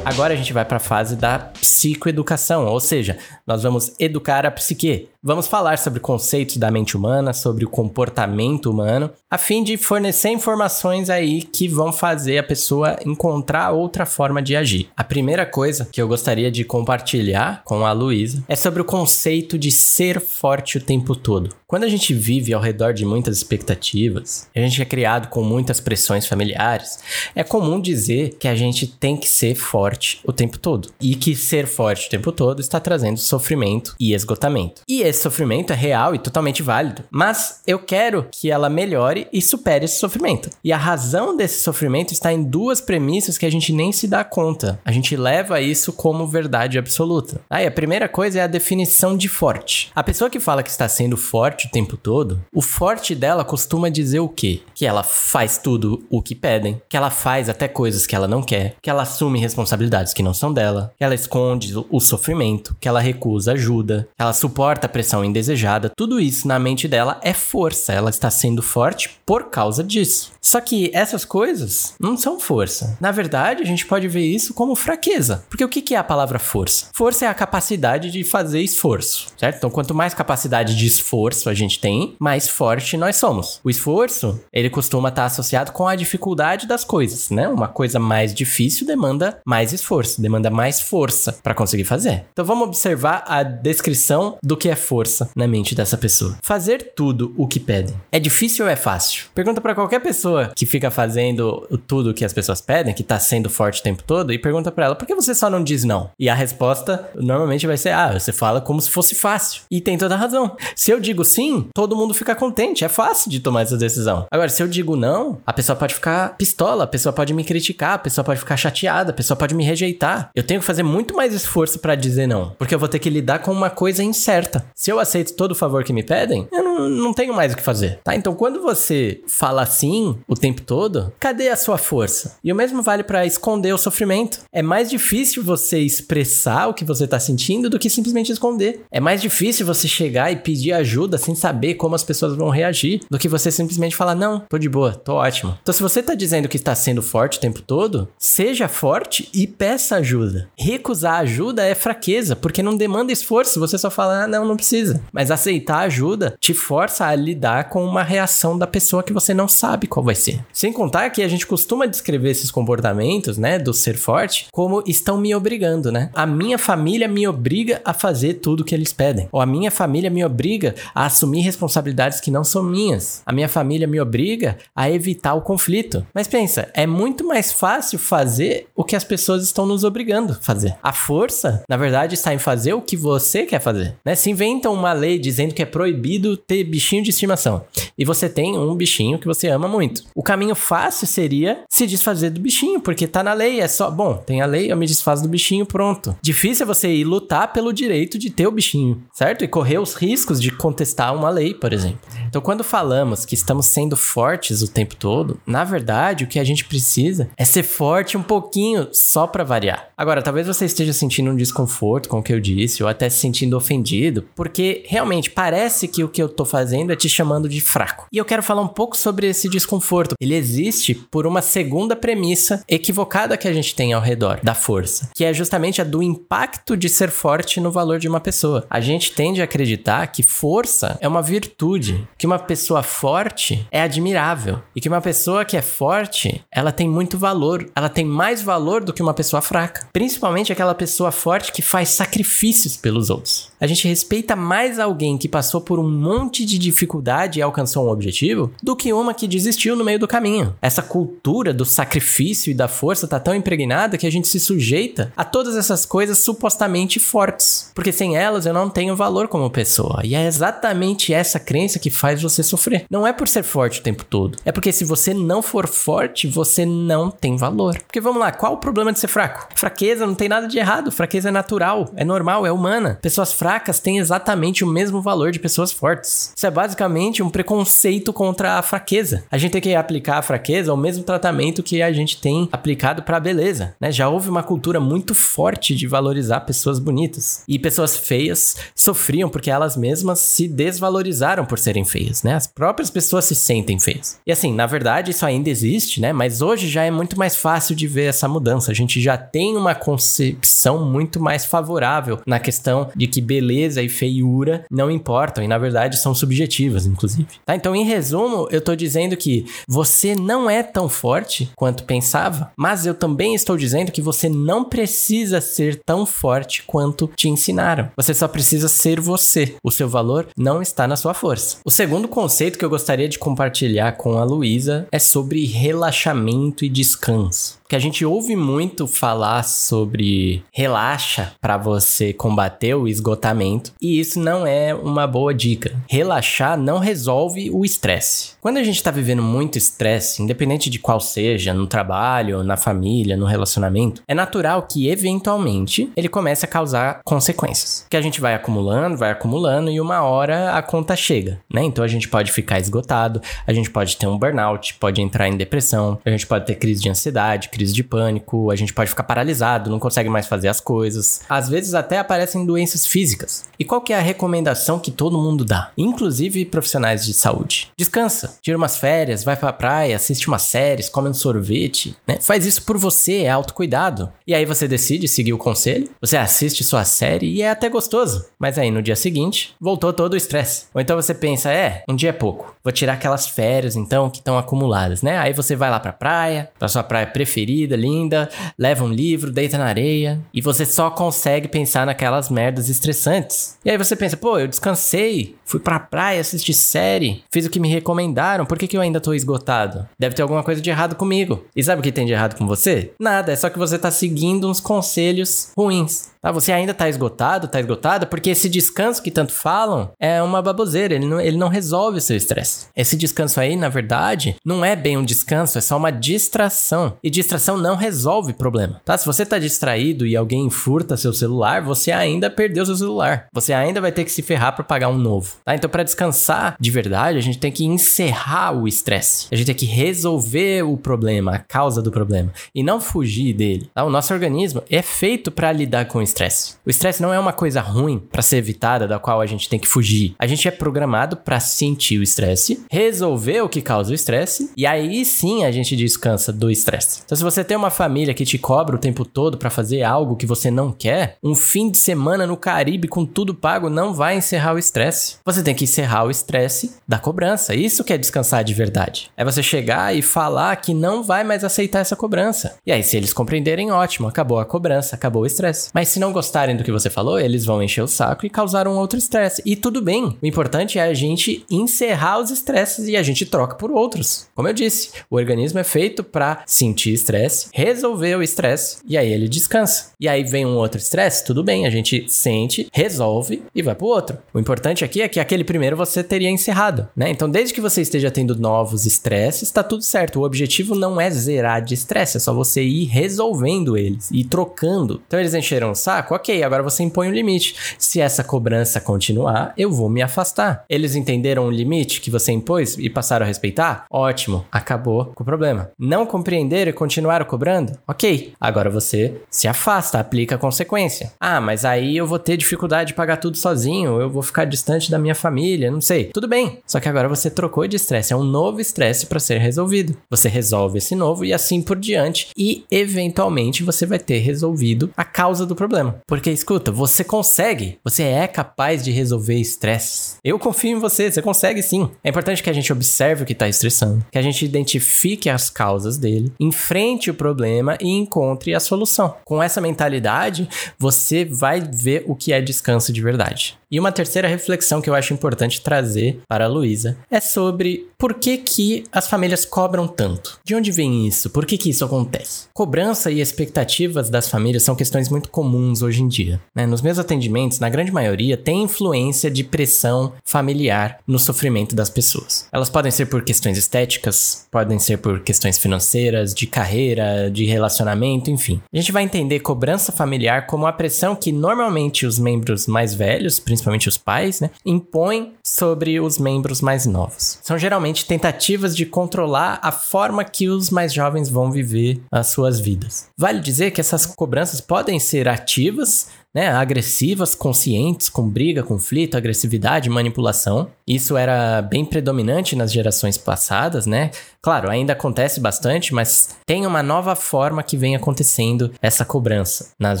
[0.08, 4.50] Agora a gente vai para a fase da psicoeducação, ou seja, nós vamos educar a
[4.50, 5.10] psique.
[5.28, 10.30] Vamos falar sobre conceitos da mente humana, sobre o comportamento humano, a fim de fornecer
[10.30, 14.88] informações aí que vão fazer a pessoa encontrar outra forma de agir.
[14.96, 19.58] A primeira coisa que eu gostaria de compartilhar com a Luísa é sobre o conceito
[19.58, 21.54] de ser forte o tempo todo.
[21.66, 25.78] Quando a gente vive ao redor de muitas expectativas, a gente é criado com muitas
[25.78, 27.00] pressões familiares,
[27.34, 30.88] é comum dizer que a gente tem que ser forte o tempo todo.
[30.98, 34.80] E que ser forte o tempo todo está trazendo sofrimento e esgotamento.
[34.88, 37.02] E sofrimento é real e totalmente válido.
[37.10, 40.50] Mas eu quero que ela melhore e supere esse sofrimento.
[40.62, 44.24] E a razão desse sofrimento está em duas premissas que a gente nem se dá
[44.24, 44.80] conta.
[44.84, 47.40] A gente leva isso como verdade absoluta.
[47.48, 49.90] Aí a primeira coisa é a definição de forte.
[49.94, 53.88] A pessoa que fala que está sendo forte o tempo todo, o forte dela costuma
[53.88, 54.62] dizer o quê?
[54.74, 58.42] Que ela faz tudo o que pedem, que ela faz até coisas que ela não
[58.42, 62.88] quer, que ela assume responsabilidades que não são dela, que ela esconde o sofrimento, que
[62.88, 65.92] ela recusa ajuda, que ela suporta pressão indesejada.
[65.96, 67.92] Tudo isso na mente dela é força.
[67.92, 70.32] Ela está sendo forte por causa disso.
[70.40, 72.96] Só que essas coisas não são força.
[73.00, 75.44] Na verdade, a gente pode ver isso como fraqueza.
[75.48, 76.86] Porque o que é a palavra força?
[76.94, 79.58] Força é a capacidade de fazer esforço, certo?
[79.58, 83.60] Então, quanto mais capacidade de esforço a gente tem, mais forte nós somos.
[83.62, 87.46] O esforço, ele costuma estar associado com a dificuldade das coisas, né?
[87.46, 92.24] Uma coisa mais difícil demanda mais esforço, demanda mais força para conseguir fazer.
[92.32, 96.38] Então, vamos observar a descrição do que é força na mente dessa pessoa.
[96.42, 97.94] Fazer tudo o que pedem.
[98.10, 99.26] É difícil ou é fácil?
[99.34, 103.50] Pergunta para qualquer pessoa que fica fazendo tudo que as pessoas pedem, que tá sendo
[103.50, 106.10] forte o tempo todo, e pergunta para ela, por que você só não diz não?
[106.18, 109.62] E a resposta normalmente vai ser, ah, você fala como se fosse fácil.
[109.70, 110.56] E tem toda a razão.
[110.74, 114.26] Se eu digo sim, todo mundo fica contente, é fácil de tomar essa decisão.
[114.30, 117.94] Agora, se eu digo não, a pessoa pode ficar pistola, a pessoa pode me criticar,
[117.94, 120.30] a pessoa pode ficar chateada, a pessoa pode me rejeitar.
[120.34, 123.10] Eu tenho que fazer muito mais esforço para dizer não, porque eu vou ter que
[123.10, 124.64] lidar com uma coisa incerta.
[124.78, 127.56] Se eu aceito todo o favor que me pedem, eu não, não tenho mais o
[127.56, 128.14] que fazer, tá?
[128.14, 132.36] Então, quando você fala sim o tempo todo, cadê a sua força?
[132.44, 134.38] E o mesmo vale para esconder o sofrimento.
[134.52, 138.82] É mais difícil você expressar o que você tá sentindo do que simplesmente esconder.
[138.88, 143.00] É mais difícil você chegar e pedir ajuda sem saber como as pessoas vão reagir
[143.10, 145.58] do que você simplesmente falar: "Não, tô de boa, tô ótimo".
[145.60, 149.44] Então, se você tá dizendo que está sendo forte o tempo todo, seja forte e
[149.44, 150.48] peça ajuda.
[150.56, 154.67] Recusar ajuda é fraqueza, porque não demanda esforço, você só fala: "Ah, não, não precisa".
[155.12, 159.48] Mas aceitar ajuda te força a lidar com uma reação da pessoa que você não
[159.48, 160.40] sabe qual vai ser.
[160.52, 165.18] Sem contar que a gente costuma descrever esses comportamentos, né, do ser forte, como estão
[165.18, 166.10] me obrigando, né?
[166.14, 169.28] A minha família me obriga a fazer tudo que eles pedem.
[169.32, 173.22] Ou a minha família me obriga a assumir responsabilidades que não são minhas.
[173.24, 176.06] A minha família me obriga a evitar o conflito.
[176.14, 180.42] Mas pensa, é muito mais fácil fazer o que as pessoas estão nos obrigando a
[180.42, 180.76] fazer.
[180.82, 183.96] A força, na verdade, está em fazer o que você quer fazer.
[184.04, 184.14] Né?
[184.14, 187.64] Se inventam uma lei dizendo que é proibido ter bichinho de estimação.
[187.96, 190.02] E você tem um bichinho que você ama muito.
[190.14, 194.16] O caminho fácil seria se desfazer do bichinho, porque tá na lei, é só, bom,
[194.16, 196.16] tem a lei, eu me desfaço do bichinho, pronto.
[196.20, 199.44] Difícil é você ir lutar pelo direito de ter o bichinho, certo?
[199.44, 202.00] E correr os riscos de contestar uma lei, por exemplo.
[202.28, 206.44] Então, quando falamos que estamos sendo fortes o tempo todo, na verdade, o que a
[206.44, 209.88] gente precisa é ser forte um pouquinho, só para variar.
[209.96, 213.18] Agora, talvez você esteja sentindo um desconforto com o que eu disse, ou até se
[213.18, 217.60] sentindo ofendido, porque realmente parece que o que eu tô fazendo é te chamando de
[217.60, 218.06] fraco.
[218.10, 220.14] E eu quero falar um pouco sobre esse desconforto.
[220.18, 225.10] Ele existe por uma segunda premissa equivocada que a gente tem ao redor da força,
[225.14, 228.66] que é justamente a do impacto de ser forte no valor de uma pessoa.
[228.70, 233.82] A gente tende a acreditar que força é uma virtude, que uma pessoa forte é
[233.82, 238.40] admirável e que uma pessoa que é forte, ela tem muito valor, ela tem mais
[238.40, 243.50] valor do que uma pessoa fraca, principalmente aquela pessoa forte que faz sacrifícios pelos outros.
[243.60, 247.90] A gente respeita mais alguém que passou por um monte de dificuldade e alcançou um
[247.90, 250.54] objetivo do que uma que desistiu no meio do caminho.
[250.62, 255.12] Essa cultura do sacrifício e da força tá tão impregnada que a gente se sujeita
[255.16, 260.02] a todas essas coisas supostamente fortes, porque sem elas eu não tenho valor como pessoa.
[260.04, 262.84] E é exatamente essa crença que faz você sofrer.
[262.88, 266.28] Não é por ser forte o tempo todo, é porque se você não for forte,
[266.28, 267.76] você não tem valor.
[267.78, 269.48] Porque vamos lá, qual o problema de ser fraco?
[269.56, 273.00] Fraqueza não tem nada de errado, fraqueza é natural, é normal, é humana.
[273.02, 273.47] Pessoas fracas
[273.82, 276.32] têm exatamente o mesmo valor de pessoas fortes.
[276.36, 279.24] Isso é basicamente um preconceito contra a fraqueza.
[279.30, 283.02] A gente tem que aplicar a fraqueza ao mesmo tratamento que a gente tem aplicado
[283.02, 283.90] para a beleza, né?
[283.90, 289.50] Já houve uma cultura muito forte de valorizar pessoas bonitas e pessoas feias sofriam porque
[289.50, 292.34] elas mesmas se desvalorizaram por serem feias, né?
[292.34, 294.20] As próprias pessoas se sentem feias.
[294.26, 296.12] E assim, na verdade, isso ainda existe, né?
[296.12, 298.70] Mas hoje já é muito mais fácil de ver essa mudança.
[298.70, 303.37] A gente já tem uma concepção muito mais favorável na questão de que beleza
[303.82, 307.28] e feiura não importam e na verdade são subjetivas, inclusive.
[307.44, 307.54] Tá?
[307.54, 312.86] Então, em resumo, eu tô dizendo que você não é tão forte quanto pensava, mas
[312.86, 317.90] eu também estou dizendo que você não precisa ser tão forte quanto te ensinaram.
[317.96, 319.56] Você só precisa ser você.
[319.62, 321.58] O seu valor não está na sua força.
[321.64, 326.68] O segundo conceito que eu gostaria de compartilhar com a Luísa é sobre relaxamento e
[326.68, 334.00] descanso que a gente ouve muito falar sobre relaxa para você combater o esgotamento, e
[334.00, 335.76] isso não é uma boa dica.
[335.86, 338.32] Relaxar não resolve o estresse.
[338.40, 343.16] Quando a gente está vivendo muito estresse, independente de qual seja, no trabalho, na família,
[343.18, 347.84] no relacionamento, é natural que eventualmente ele comece a causar consequências.
[347.90, 351.64] Que a gente vai acumulando, vai acumulando e uma hora a conta chega, né?
[351.64, 355.36] Então a gente pode ficar esgotado, a gente pode ter um burnout, pode entrar em
[355.36, 359.02] depressão, a gente pode ter crise de ansiedade, crise de pânico, a gente pode ficar
[359.02, 361.22] paralisado, não consegue mais fazer as coisas.
[361.28, 363.46] Às vezes até aparecem doenças físicas.
[363.58, 367.72] E qual que é a recomendação que todo mundo dá, inclusive profissionais de saúde?
[367.76, 372.18] Descansa, tira umas férias, vai pra praia, assiste umas séries, come um sorvete, né?
[372.20, 374.12] Faz isso por você, é autocuidado.
[374.24, 378.26] E aí você decide seguir o conselho, você assiste sua série e é até gostoso.
[378.38, 380.66] Mas aí no dia seguinte, voltou todo o estresse.
[380.72, 382.54] Ou então você pensa, é, um dia é pouco.
[382.62, 385.18] Vou tirar aquelas férias então que estão acumuladas, né?
[385.18, 389.32] Aí você vai lá pra praia, pra sua praia preferida colorida, linda, leva um livro,
[389.32, 393.56] deita na areia e você só consegue pensar naquelas merdas estressantes.
[393.64, 397.58] E aí você pensa, pô, eu descansei, fui pra praia, assisti série, fiz o que
[397.58, 399.88] me recomendaram, por que, que eu ainda tô esgotado?
[399.98, 401.44] Deve ter alguma coisa de errado comigo.
[401.56, 402.92] E sabe o que tem de errado com você?
[402.98, 406.10] Nada, é só que você tá seguindo uns conselhos ruins.
[406.20, 406.32] Tá?
[406.32, 410.94] Você ainda tá esgotado, tá esgotada, porque esse descanso que tanto falam é uma baboseira,
[410.94, 412.66] ele não, ele não resolve o seu estresse.
[412.76, 416.96] Esse descanso aí, na verdade, não é bem um descanso, é só uma distração.
[417.02, 418.96] E distração não resolve problema, tá?
[418.96, 423.26] Se você tá distraído e alguém furta seu celular, você ainda perdeu seu celular.
[423.32, 425.54] Você ainda vai ter que se ferrar para pagar um novo, tá?
[425.54, 429.28] Então, para descansar de verdade, a gente tem que encerrar o estresse.
[429.30, 433.70] A gente tem que resolver o problema, a causa do problema, e não fugir dele.
[433.74, 433.84] Tá?
[433.84, 436.54] O nosso organismo é feito para lidar com estresse.
[436.66, 439.58] O estresse não é uma coisa ruim para ser evitada, da qual a gente tem
[439.58, 440.14] que fugir.
[440.18, 444.66] A gente é programado para sentir o estresse, resolver o que causa o estresse, e
[444.66, 447.02] aí sim a gente descansa do estresse.
[447.04, 450.16] Então, se você tem uma família que te cobra o tempo todo para fazer algo
[450.16, 454.16] que você não quer, um fim de semana no Caribe com tudo pago não vai
[454.16, 455.16] encerrar o estresse.
[455.24, 457.54] Você tem que encerrar o estresse da cobrança.
[457.54, 459.10] Isso que é descansar de verdade.
[459.16, 462.56] É você chegar e falar que não vai mais aceitar essa cobrança.
[462.66, 465.70] E aí, se eles compreenderem, ótimo, acabou a cobrança, acabou o estresse.
[465.74, 468.30] Mas se se não gostarem do que você falou, eles vão encher o saco e
[468.30, 469.42] causar um outro estresse.
[469.44, 470.16] E tudo bem.
[470.22, 474.28] O importante é a gente encerrar os estresses e a gente troca por outros.
[474.32, 479.12] Como eu disse, o organismo é feito para sentir estresse, resolver o estresse e aí
[479.12, 479.90] ele descansa.
[479.98, 483.88] E aí vem um outro estresse, tudo bem, a gente sente, resolve e vai pro
[483.88, 484.18] outro.
[484.32, 487.10] O importante aqui é que aquele primeiro você teria encerrado, né?
[487.10, 490.20] Então, desde que você esteja tendo novos estresses, tá tudo certo.
[490.20, 495.02] O objetivo não é zerar de estresse, é só você ir resolvendo eles e trocando.
[495.04, 497.74] Então, eles encheram o saco, ok, agora você impõe um limite.
[497.78, 500.64] Se essa cobrança continuar, eu vou me afastar.
[500.68, 503.86] Eles entenderam o limite que você impôs e passaram a respeitar?
[503.90, 505.70] Ótimo, acabou com o problema.
[505.78, 507.76] Não compreenderam e continuaram cobrando?
[507.88, 511.12] Ok, agora você se afasta, aplica a consequência.
[511.18, 514.90] Ah, mas aí eu vou ter dificuldade de pagar tudo sozinho, eu vou ficar distante
[514.90, 516.10] da minha minha família, não sei.
[516.12, 516.58] Tudo bem.
[516.66, 519.96] Só que agora você trocou de estresse, é um novo estresse para ser resolvido.
[520.10, 525.04] Você resolve esse novo e assim por diante e eventualmente você vai ter resolvido a
[525.04, 525.77] causa do problema.
[526.06, 530.16] Porque escuta, você consegue, você é capaz de resolver estresse.
[530.24, 531.90] Eu confio em você, você consegue sim.
[532.02, 535.50] É importante que a gente observe o que está estressando, que a gente identifique as
[535.50, 539.14] causas dele, enfrente o problema e encontre a solução.
[539.24, 543.58] Com essa mentalidade, você vai ver o que é descanso de verdade.
[543.70, 548.14] E uma terceira reflexão que eu acho importante trazer para a Luísa é sobre por
[548.14, 550.40] que, que as famílias cobram tanto.
[550.42, 551.28] De onde vem isso?
[551.28, 552.46] Por que, que isso acontece?
[552.54, 556.40] Cobrança e expectativas das famílias são questões muito comuns hoje em dia.
[556.54, 556.64] Né?
[556.64, 562.48] Nos meus atendimentos, na grande maioria, tem influência de pressão familiar no sofrimento das pessoas.
[562.50, 568.30] Elas podem ser por questões estéticas, podem ser por questões financeiras, de carreira, de relacionamento,
[568.30, 568.62] enfim.
[568.72, 573.38] A gente vai entender cobrança familiar como a pressão que normalmente os membros mais velhos,
[573.38, 573.57] principalmente
[573.88, 577.38] os pais, né, impõem sobre os membros mais novos.
[577.42, 582.60] São geralmente tentativas de controlar a forma que os mais jovens vão viver as suas
[582.60, 583.08] vidas.
[583.16, 589.88] Vale dizer que essas cobranças podem ser ativas, né, agressivas, conscientes, com briga, conflito, agressividade,
[589.88, 590.68] manipulação.
[590.86, 594.10] Isso era bem predominante nas gerações passadas, né?
[594.40, 600.00] Claro, ainda acontece bastante, mas tem uma nova forma que vem acontecendo essa cobrança nas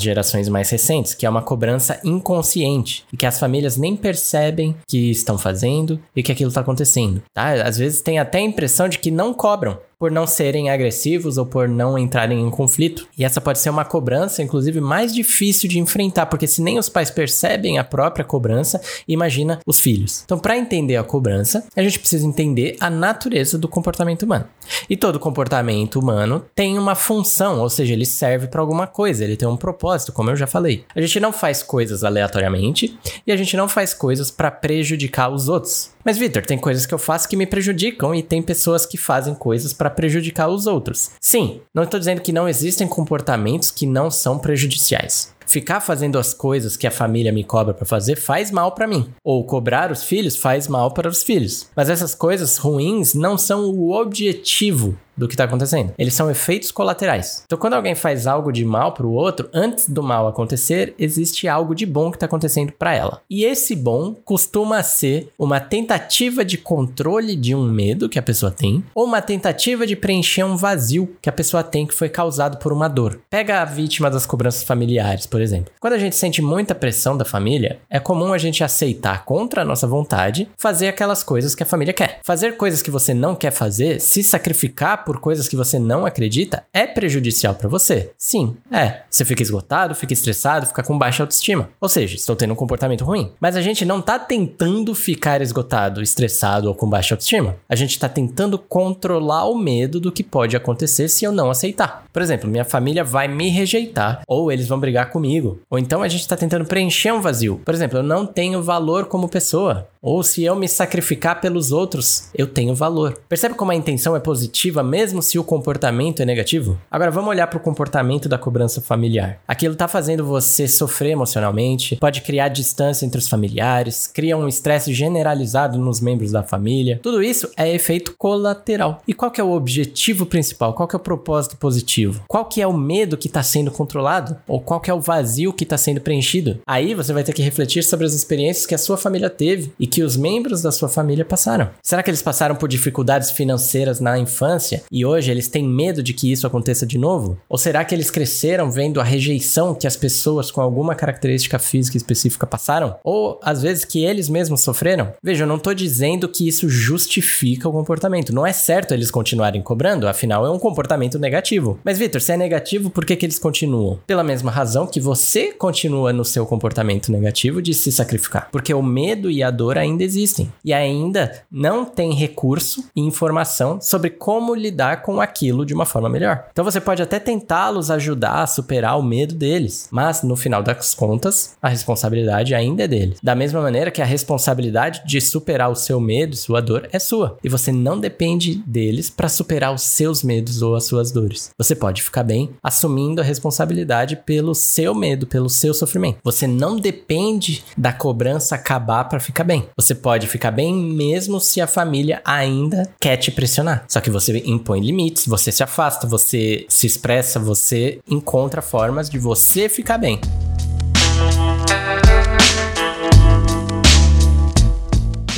[0.00, 5.10] gerações mais recentes, que é uma cobrança inconsciente e que as famílias nem percebem que
[5.10, 7.22] estão fazendo e que aquilo está acontecendo.
[7.34, 7.52] Tá?
[7.62, 11.44] Às vezes tem até a impressão de que não cobram, por não serem agressivos ou
[11.44, 13.08] por não entrarem em conflito.
[13.18, 16.88] E essa pode ser uma cobrança, inclusive, mais difícil de enfrentar, porque se nem os
[16.88, 20.22] pais percebem a própria cobrança, imagina os filhos.
[20.24, 24.46] Então, para entender a cobrança, a gente precisa entender a natureza do comportamento humano.
[24.88, 29.36] E todo comportamento humano tem uma função, ou seja, ele serve para alguma coisa, ele
[29.36, 30.84] tem um propósito, como eu já falei.
[30.94, 35.48] A gente não faz coisas aleatoriamente e a gente não faz coisas para prejudicar os
[35.48, 35.90] outros.
[36.04, 39.34] Mas, Victor, tem coisas que eu faço que me prejudicam e tem pessoas que fazem
[39.34, 41.10] coisas para prejudicar os outros.
[41.20, 46.34] Sim, não estou dizendo que não existem comportamentos que não são prejudiciais ficar fazendo as
[46.34, 49.08] coisas que a família me cobra para fazer faz mal para mim.
[49.24, 51.68] Ou cobrar os filhos faz mal para os filhos.
[51.74, 55.92] Mas essas coisas ruins não são o objetivo do que está acontecendo.
[55.98, 57.42] Eles são efeitos colaterais.
[57.44, 61.48] Então, quando alguém faz algo de mal para o outro, antes do mal acontecer, existe
[61.48, 63.20] algo de bom que está acontecendo para ela.
[63.28, 68.50] E esse bom costuma ser uma tentativa de controle de um medo que a pessoa
[68.50, 72.58] tem, ou uma tentativa de preencher um vazio que a pessoa tem que foi causado
[72.58, 73.20] por uma dor.
[73.28, 75.72] Pega a vítima das cobranças familiares, por exemplo.
[75.80, 79.64] Quando a gente sente muita pressão da família, é comum a gente aceitar contra a
[79.64, 82.20] nossa vontade fazer aquelas coisas que a família quer.
[82.22, 86.64] Fazer coisas que você não quer fazer, se sacrificar por coisas que você não acredita
[86.70, 88.10] é prejudicial para você?
[88.18, 89.04] Sim, é.
[89.08, 91.70] Você fica esgotado, fica estressado, fica com baixa autoestima.
[91.80, 93.32] Ou seja, estou tendo um comportamento ruim.
[93.40, 97.56] Mas a gente não tá tentando ficar esgotado, estressado ou com baixa autoestima.
[97.66, 102.04] A gente tá tentando controlar o medo do que pode acontecer se eu não aceitar.
[102.12, 105.58] Por exemplo, minha família vai me rejeitar ou eles vão brigar comigo.
[105.70, 107.62] Ou então a gente tá tentando preencher um vazio.
[107.64, 109.88] Por exemplo, eu não tenho valor como pessoa.
[110.00, 113.20] Ou se eu me sacrificar pelos outros, eu tenho valor.
[113.28, 116.78] Percebe como a intenção é positiva mesmo se o comportamento é negativo?
[116.90, 119.40] Agora vamos olhar para o comportamento da cobrança familiar.
[119.46, 124.92] Aquilo está fazendo você sofrer emocionalmente, pode criar distância entre os familiares, cria um estresse
[124.94, 127.00] generalizado nos membros da família.
[127.02, 129.02] Tudo isso é efeito colateral.
[129.06, 130.74] E qual que é o objetivo principal?
[130.74, 132.22] Qual que é o propósito positivo?
[132.28, 134.36] Qual que é o medo que está sendo controlado?
[134.46, 136.60] Ou qual que é o vazio que está sendo preenchido?
[136.66, 139.87] Aí você vai ter que refletir sobre as experiências que a sua família teve e
[139.88, 141.70] que os membros da sua família passaram.
[141.82, 146.12] Será que eles passaram por dificuldades financeiras na infância e hoje eles têm medo de
[146.12, 147.38] que isso aconteça de novo?
[147.48, 151.96] Ou será que eles cresceram vendo a rejeição que as pessoas com alguma característica física
[151.96, 152.96] específica passaram?
[153.02, 155.12] Ou às vezes que eles mesmos sofreram?
[155.22, 158.34] Veja, eu não estou dizendo que isso justifica o comportamento.
[158.34, 161.78] Não é certo eles continuarem cobrando, afinal é um comportamento negativo.
[161.82, 163.98] Mas Vitor, se é negativo, por que, que eles continuam?
[164.06, 168.48] Pela mesma razão que você continua no seu comportamento negativo de se sacrificar.
[168.52, 170.52] Porque o medo e a dor ainda existem.
[170.64, 176.08] E ainda não tem recurso e informação sobre como lidar com aquilo de uma forma
[176.08, 176.46] melhor.
[176.50, 180.94] Então você pode até tentá-los ajudar a superar o medo deles, mas no final das
[180.94, 183.18] contas, a responsabilidade ainda é deles.
[183.22, 187.38] Da mesma maneira que a responsabilidade de superar o seu medo sua dor é sua.
[187.42, 191.50] E você não depende deles para superar os seus medos ou as suas dores.
[191.58, 196.18] Você pode ficar bem assumindo a responsabilidade pelo seu medo, pelo seu sofrimento.
[196.24, 199.67] Você não depende da cobrança acabar para ficar bem.
[199.76, 203.84] Você pode ficar bem mesmo se a família ainda quer te pressionar.
[203.88, 209.18] Só que você impõe limites, você se afasta, você se expressa, você encontra formas de
[209.18, 210.20] você ficar bem.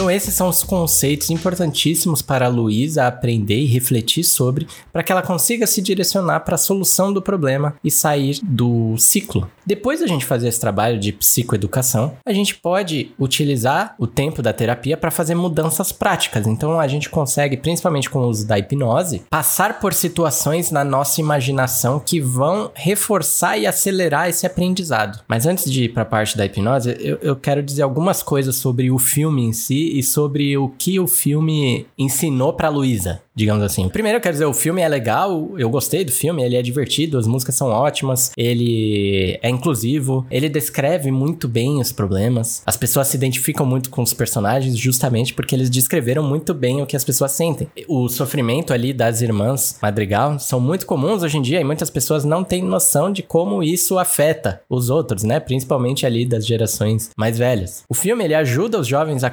[0.01, 5.13] Então, esses são os conceitos importantíssimos para a Luísa aprender e refletir sobre, para que
[5.13, 9.47] ela consiga se direcionar para a solução do problema e sair do ciclo.
[9.67, 14.55] Depois da gente fazer esse trabalho de psicoeducação, a gente pode utilizar o tempo da
[14.55, 16.47] terapia para fazer mudanças práticas.
[16.47, 21.21] Então, a gente consegue, principalmente com o uso da hipnose, passar por situações na nossa
[21.21, 25.21] imaginação que vão reforçar e acelerar esse aprendizado.
[25.29, 28.57] Mas antes de ir para a parte da hipnose, eu, eu quero dizer algumas coisas
[28.57, 33.63] sobre o filme em si e sobre o que o filme ensinou para Luísa digamos
[33.63, 33.88] assim.
[33.88, 37.17] Primeiro, eu quero dizer, o filme é legal, eu gostei do filme, ele é divertido,
[37.17, 42.63] as músicas são ótimas, ele é inclusivo, ele descreve muito bem os problemas.
[42.67, 46.87] As pessoas se identificam muito com os personagens justamente porque eles descreveram muito bem o
[46.87, 47.69] que as pessoas sentem.
[47.88, 52.25] O sofrimento ali das irmãs Madrigal são muito comuns hoje em dia e muitas pessoas
[52.25, 55.41] não têm noção de como isso afeta os outros, né?
[55.41, 57.85] Principalmente ali das gerações mais velhas.
[57.88, 59.31] O filme ele ajuda os jovens a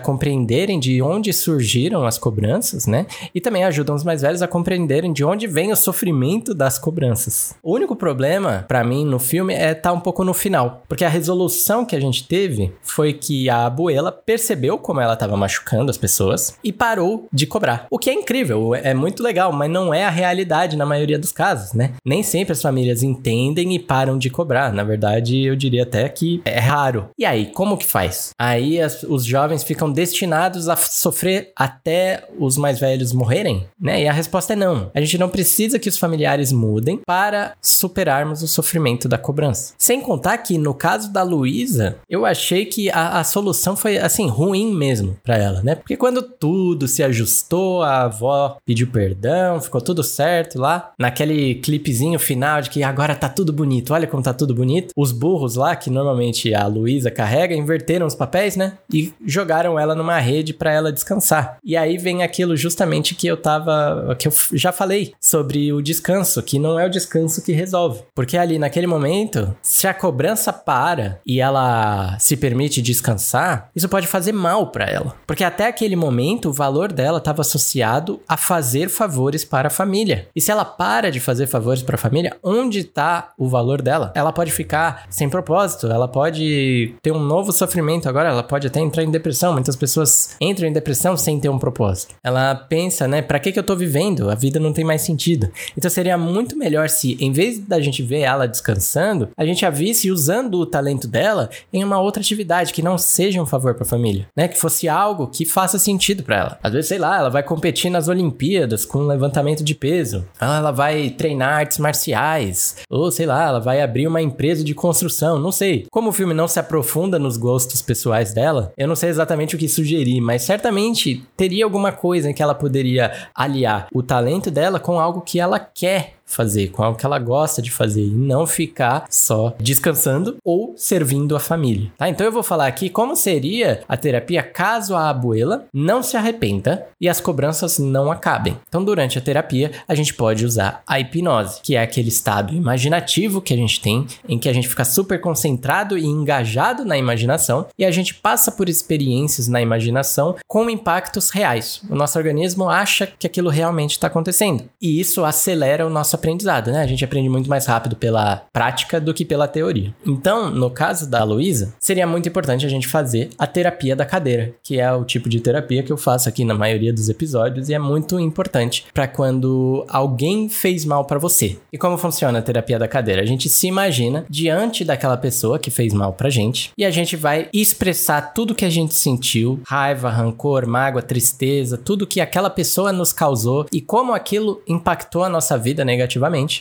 [0.47, 3.05] compreenderem de onde surgiram as cobranças, né?
[3.35, 7.53] E também ajuda os mais velhos a compreenderem de onde vem o sofrimento das cobranças.
[7.61, 11.03] O único problema, para mim, no filme é estar tá um pouco no final, porque
[11.03, 15.91] a resolução que a gente teve foi que a abuela percebeu como ela estava machucando
[15.91, 17.85] as pessoas e parou de cobrar.
[17.91, 21.33] O que é incrível, é muito legal, mas não é a realidade na maioria dos
[21.33, 21.91] casos, né?
[22.05, 24.71] Nem sempre as famílias entendem e param de cobrar.
[24.71, 27.09] Na verdade, eu diria até que é raro.
[27.17, 28.31] E aí, como que faz?
[28.39, 33.67] Aí as, os jovens ficam destinados a sofrer até os mais velhos morrerem?
[33.79, 34.03] Né?
[34.03, 34.91] E a resposta é não.
[34.93, 39.73] A gente não precisa que os familiares mudem para superarmos o sofrimento da cobrança.
[39.77, 44.27] Sem contar que no caso da Luísa, eu achei que a, a solução foi assim
[44.27, 45.75] ruim mesmo para ela, né?
[45.75, 52.19] Porque quando tudo se ajustou, a avó pediu perdão, ficou tudo certo lá, naquele clipezinho
[52.19, 53.93] final de que agora tá tudo bonito.
[53.93, 54.93] Olha como tá tudo bonito.
[54.95, 58.77] Os burros lá que normalmente a Luísa carrega inverteram os papéis, né?
[58.91, 61.57] E jogaram ela numa rede para ela descansar.
[61.63, 64.15] E aí vem aquilo justamente que eu tava.
[64.17, 68.01] que eu já falei sobre o descanso, que não é o descanso que resolve.
[68.15, 74.07] Porque ali, naquele momento, se a cobrança para e ela se permite descansar, isso pode
[74.07, 75.15] fazer mal para ela.
[75.25, 80.27] Porque até aquele momento, o valor dela estava associado a fazer favores para a família.
[80.35, 84.11] E se ela para de fazer favores para a família, onde está o valor dela?
[84.15, 88.79] Ela pode ficar sem propósito, ela pode ter um novo sofrimento agora, ela pode até
[88.79, 89.53] entrar em depressão.
[89.53, 90.06] Muitas pessoas
[90.39, 92.15] entram em depressão sem ter um propósito.
[92.23, 94.29] Ela pensa, né, para que, que eu tô vivendo?
[94.29, 95.49] A vida não tem mais sentido.
[95.77, 99.69] Então seria muito melhor se, em vez da gente ver ela descansando, a gente a
[99.69, 103.83] visse usando o talento dela em uma outra atividade que não seja um favor para
[103.83, 104.47] a família, né?
[104.47, 106.59] Que fosse algo que faça sentido para ela.
[106.63, 110.25] Às vezes, sei lá, ela vai competir nas Olimpíadas com levantamento de peso.
[110.39, 112.77] Ela vai treinar artes marciais.
[112.89, 115.39] Ou sei lá, ela vai abrir uma empresa de construção.
[115.39, 115.85] Não sei.
[115.91, 119.59] Como o filme não se aprofunda nos gostos pessoais dela, eu não sei exatamente o
[119.59, 124.79] que sugerir, mas certamente teria alguma coisa em que ela poderia aliar o talento dela
[124.79, 128.45] com algo que ela quer fazer, com algo que ela gosta de fazer e não
[128.45, 132.09] ficar só descansando ou servindo a família, tá?
[132.09, 136.85] Então eu vou falar aqui como seria a terapia caso a abuela não se arrependa
[136.99, 138.57] e as cobranças não acabem.
[138.67, 143.41] Então durante a terapia a gente pode usar a hipnose, que é aquele estado imaginativo
[143.41, 147.67] que a gente tem em que a gente fica super concentrado e engajado na imaginação
[147.77, 151.81] e a gente passa por experiências na imaginação com impactos reais.
[151.89, 156.71] O nosso organismo acha que aquilo realmente está acontecendo e isso acelera o nosso aprendizado,
[156.71, 156.81] né?
[156.81, 159.93] A gente aprende muito mais rápido pela prática do que pela teoria.
[160.05, 164.53] Então, no caso da Luísa, seria muito importante a gente fazer a terapia da cadeira,
[164.63, 167.73] que é o tipo de terapia que eu faço aqui na maioria dos episódios e
[167.73, 171.57] é muito importante para quando alguém fez mal para você.
[171.71, 173.21] E como funciona a terapia da cadeira?
[173.21, 177.15] A gente se imagina diante daquela pessoa que fez mal pra gente e a gente
[177.15, 182.91] vai expressar tudo que a gente sentiu, raiva, rancor, mágoa, tristeza, tudo que aquela pessoa
[182.91, 186.06] nos causou e como aquilo impactou a nossa vida negativamente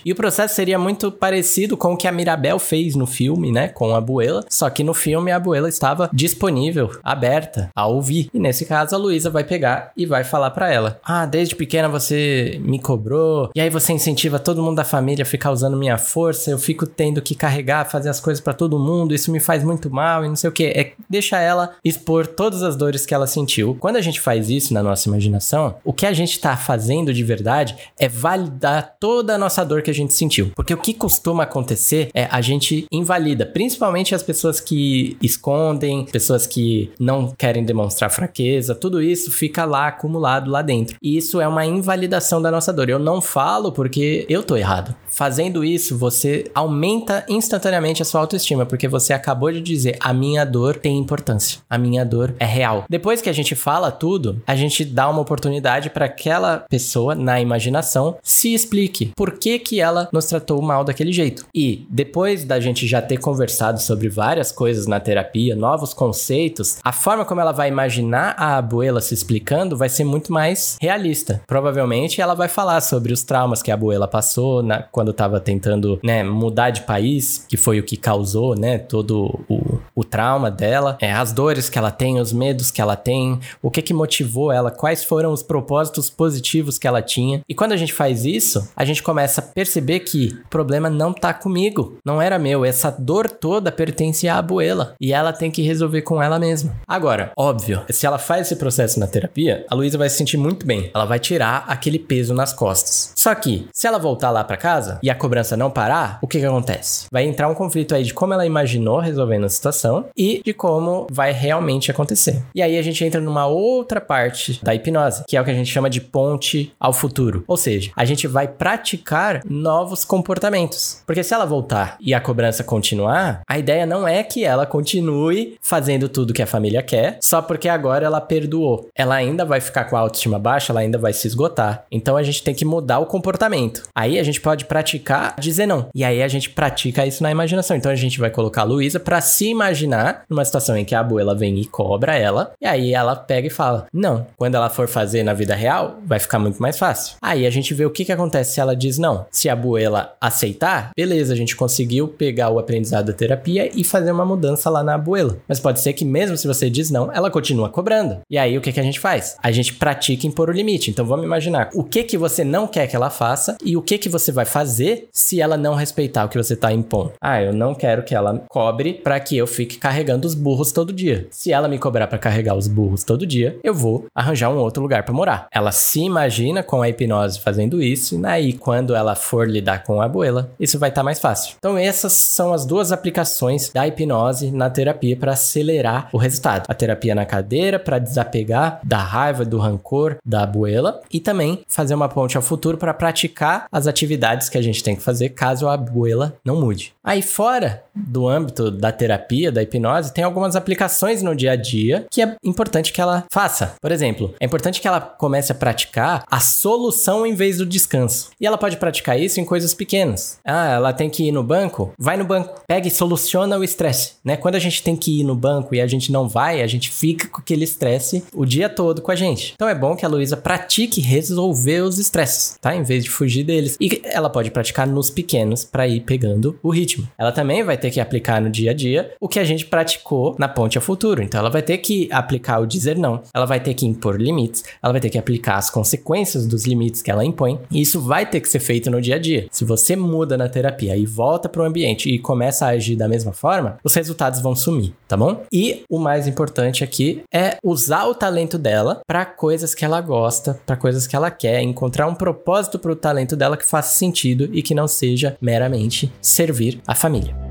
[0.04, 3.68] E o processo seria muito parecido com o que a Mirabel fez no filme, né,
[3.68, 8.28] com a Abuela, só que no filme a Abuela estava disponível, aberta a ouvir.
[8.32, 11.88] E nesse caso a Luísa vai pegar e vai falar para ela: "Ah, desde pequena
[11.88, 15.98] você me cobrou, e aí você incentiva todo mundo da família a ficar usando minha
[15.98, 19.62] força, eu fico tendo que carregar, fazer as coisas para todo mundo, isso me faz
[19.62, 20.66] muito mal e não sei o que".
[20.66, 23.76] É deixa ela expor todas as dores que ela sentiu.
[23.78, 27.24] Quando a gente faz isso na nossa imaginação, o que a gente tá fazendo de
[27.24, 30.50] verdade é validar toda a nossa dor que a gente sentiu.
[30.54, 36.46] Porque o que costuma acontecer é a gente invalida, principalmente as pessoas que escondem, pessoas
[36.46, 40.96] que não querem demonstrar fraqueza, tudo isso fica lá acumulado lá dentro.
[41.02, 42.88] E isso é uma invalidação da nossa dor.
[42.88, 44.94] Eu não falo porque eu tô errado.
[45.08, 50.44] Fazendo isso, você aumenta instantaneamente a sua autoestima, porque você acabou de dizer: a minha
[50.44, 52.84] dor tem importância, a minha dor é real.
[52.88, 57.40] Depois que a gente fala tudo, a gente dá uma oportunidade para aquela pessoa, na
[57.40, 61.46] imaginação, se explique por que, que ela nos tratou mal daquele jeito.
[61.54, 66.92] E depois da gente já ter conversado sobre várias coisas na terapia, novos conceitos, a
[66.92, 71.42] forma como ela vai imaginar a abuela se explicando vai ser muito mais realista.
[71.46, 75.98] Provavelmente ela vai falar sobre os traumas que a abuela passou na, quando estava tentando
[76.02, 80.96] né, mudar de país, que foi o que causou né, todo o, o trauma dela,
[81.00, 84.52] é, as dores que ela tem, os medos que ela tem, o que que motivou
[84.52, 87.40] ela, quais foram os propósitos positivos que ela tinha.
[87.48, 91.12] E quando a gente faz isso, a gente começa a perceber que o problema não
[91.12, 95.62] tá comigo, não era meu, essa dor toda pertence à abuela e ela tem que
[95.62, 96.74] resolver com ela mesma.
[96.86, 100.66] Agora, óbvio, se ela faz esse processo na terapia, a Luísa vai se sentir muito
[100.66, 100.90] bem.
[100.94, 103.12] Ela vai tirar aquele peso nas costas.
[103.14, 106.38] Só que, se ela voltar lá para casa e a cobrança não parar, o que
[106.38, 107.06] que acontece?
[107.10, 111.06] Vai entrar um conflito aí de como ela imaginou resolvendo a situação e de como
[111.10, 112.42] vai realmente acontecer.
[112.54, 115.54] E aí a gente entra numa outra parte da hipnose, que é o que a
[115.54, 117.44] gente chama de ponte ao futuro.
[117.46, 119.05] Ou seja, a gente vai praticar
[119.48, 121.02] novos comportamentos.
[121.06, 125.56] Porque se ela voltar e a cobrança continuar, a ideia não é que ela continue
[125.60, 128.88] fazendo tudo que a família quer, só porque agora ela perdoou.
[128.94, 131.84] Ela ainda vai ficar com a autoestima baixa, ela ainda vai se esgotar.
[131.90, 133.82] Então a gente tem que mudar o comportamento.
[133.94, 135.88] Aí a gente pode praticar dizer não.
[135.94, 137.76] E aí a gente pratica isso na imaginação.
[137.76, 141.00] Então a gente vai colocar a Luísa para se imaginar numa situação em que a
[141.00, 144.26] abuela vem e cobra ela, e aí ela pega e fala: "Não".
[144.36, 147.16] Quando ela for fazer na vida real, vai ficar muito mais fácil.
[147.20, 149.26] Aí a gente vê o que que acontece se ela diz não.
[149.30, 154.12] Se a abuela aceitar, beleza, a gente conseguiu pegar o aprendizado da terapia e fazer
[154.12, 155.38] uma mudança lá na abuela.
[155.48, 158.18] Mas pode ser que mesmo se você diz não, ela continua cobrando.
[158.30, 159.36] E aí o que que a gente faz?
[159.42, 160.90] A gente pratica impor o limite.
[160.90, 163.98] Então vamos imaginar o que que você não quer que ela faça e o que
[163.98, 167.12] que você vai fazer se ela não respeitar o que você tá impondo.
[167.20, 170.92] Ah, eu não quero que ela cobre para que eu fique carregando os burros todo
[170.92, 171.26] dia.
[171.30, 174.82] Se ela me cobrar para carregar os burros todo dia, eu vou arranjar um outro
[174.82, 175.46] lugar para morar.
[175.50, 180.00] Ela se imagina com a hipnose fazendo isso, e aí quando ela for lidar com
[180.00, 181.54] a abuela, isso vai estar tá mais fácil.
[181.58, 186.64] Então essas são as duas aplicações da hipnose na terapia para acelerar o resultado.
[186.68, 191.94] A terapia na cadeira para desapegar da raiva, do rancor da abuela e também fazer
[191.94, 195.68] uma ponte ao futuro para praticar as atividades que a gente tem que fazer caso
[195.68, 196.92] a abuela não mude.
[197.04, 202.06] Aí fora do âmbito da terapia, da hipnose, tem algumas aplicações no dia a dia
[202.10, 203.74] que é importante que ela faça.
[203.80, 208.30] Por exemplo, é importante que ela comece a praticar a solução em vez do descanso.
[208.40, 210.38] E ela pode praticar isso em coisas pequenas.
[210.44, 211.92] Ah, ela tem que ir no banco?
[211.96, 212.62] Vai no banco.
[212.66, 214.36] Pega e soluciona o estresse, né?
[214.36, 216.90] Quando a gente tem que ir no banco e a gente não vai, a gente
[216.90, 219.52] fica com aquele estresse o dia todo com a gente.
[219.54, 222.74] Então é bom que a Luísa pratique resolver os estresses, tá?
[222.74, 223.76] Em vez de fugir deles.
[223.80, 227.06] E ela pode praticar nos pequenos para ir pegando o ritmo.
[227.18, 230.34] Ela também vai ter que aplicar no dia a dia o que a gente praticou
[230.38, 231.22] na ponte ao futuro.
[231.22, 234.64] Então ela vai ter que aplicar o dizer não, ela vai ter que impor limites,
[234.82, 237.60] ela vai ter que aplicar as consequências dos limites que ela impõe.
[237.70, 239.46] E isso vai ter que ser feito no dia a dia.
[239.50, 243.08] Se você muda na terapia e volta para o ambiente e começa a agir da
[243.08, 245.42] mesma forma, os resultados vão sumir, tá bom?
[245.52, 250.60] E o mais importante aqui é usar o talento dela para coisas que ela gosta,
[250.66, 254.48] para coisas que ela quer, encontrar um propósito para o talento dela que faça sentido
[254.52, 257.45] e que não seja meramente servir a família.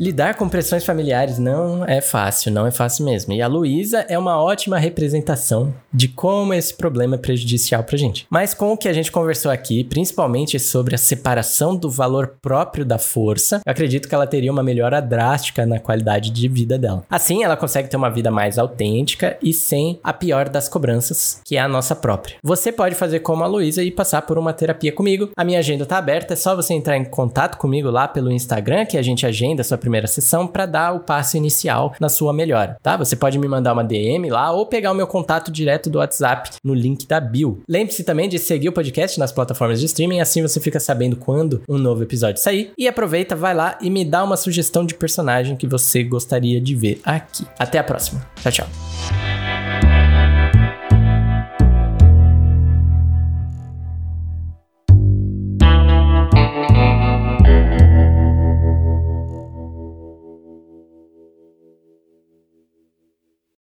[0.00, 3.34] Lidar com pressões familiares não é fácil, não é fácil mesmo.
[3.34, 8.26] E a Luísa é uma ótima representação de como esse problema é prejudicial pra gente.
[8.30, 12.82] Mas com o que a gente conversou aqui, principalmente sobre a separação do valor próprio
[12.82, 17.04] da força, eu acredito que ela teria uma melhora drástica na qualidade de vida dela.
[17.10, 21.58] Assim, ela consegue ter uma vida mais autêntica e sem a pior das cobranças, que
[21.58, 22.36] é a nossa própria.
[22.42, 25.28] Você pode fazer como a Luísa e passar por uma terapia comigo.
[25.36, 28.86] A minha agenda tá aberta, é só você entrar em contato comigo lá pelo Instagram,
[28.86, 32.32] que a gente agenda a sua primeira sessão para dar o passo inicial na sua
[32.32, 32.96] melhora, tá?
[32.96, 36.50] Você pode me mandar uma DM lá ou pegar o meu contato direto do WhatsApp
[36.62, 37.60] no link da bio.
[37.68, 41.62] Lembre-se também de seguir o podcast nas plataformas de streaming, assim você fica sabendo quando
[41.68, 42.72] um novo episódio sair.
[42.78, 46.76] E aproveita, vai lá e me dá uma sugestão de personagem que você gostaria de
[46.76, 47.44] ver aqui.
[47.58, 48.24] Até a próxima.
[48.40, 49.99] Tchau, tchau.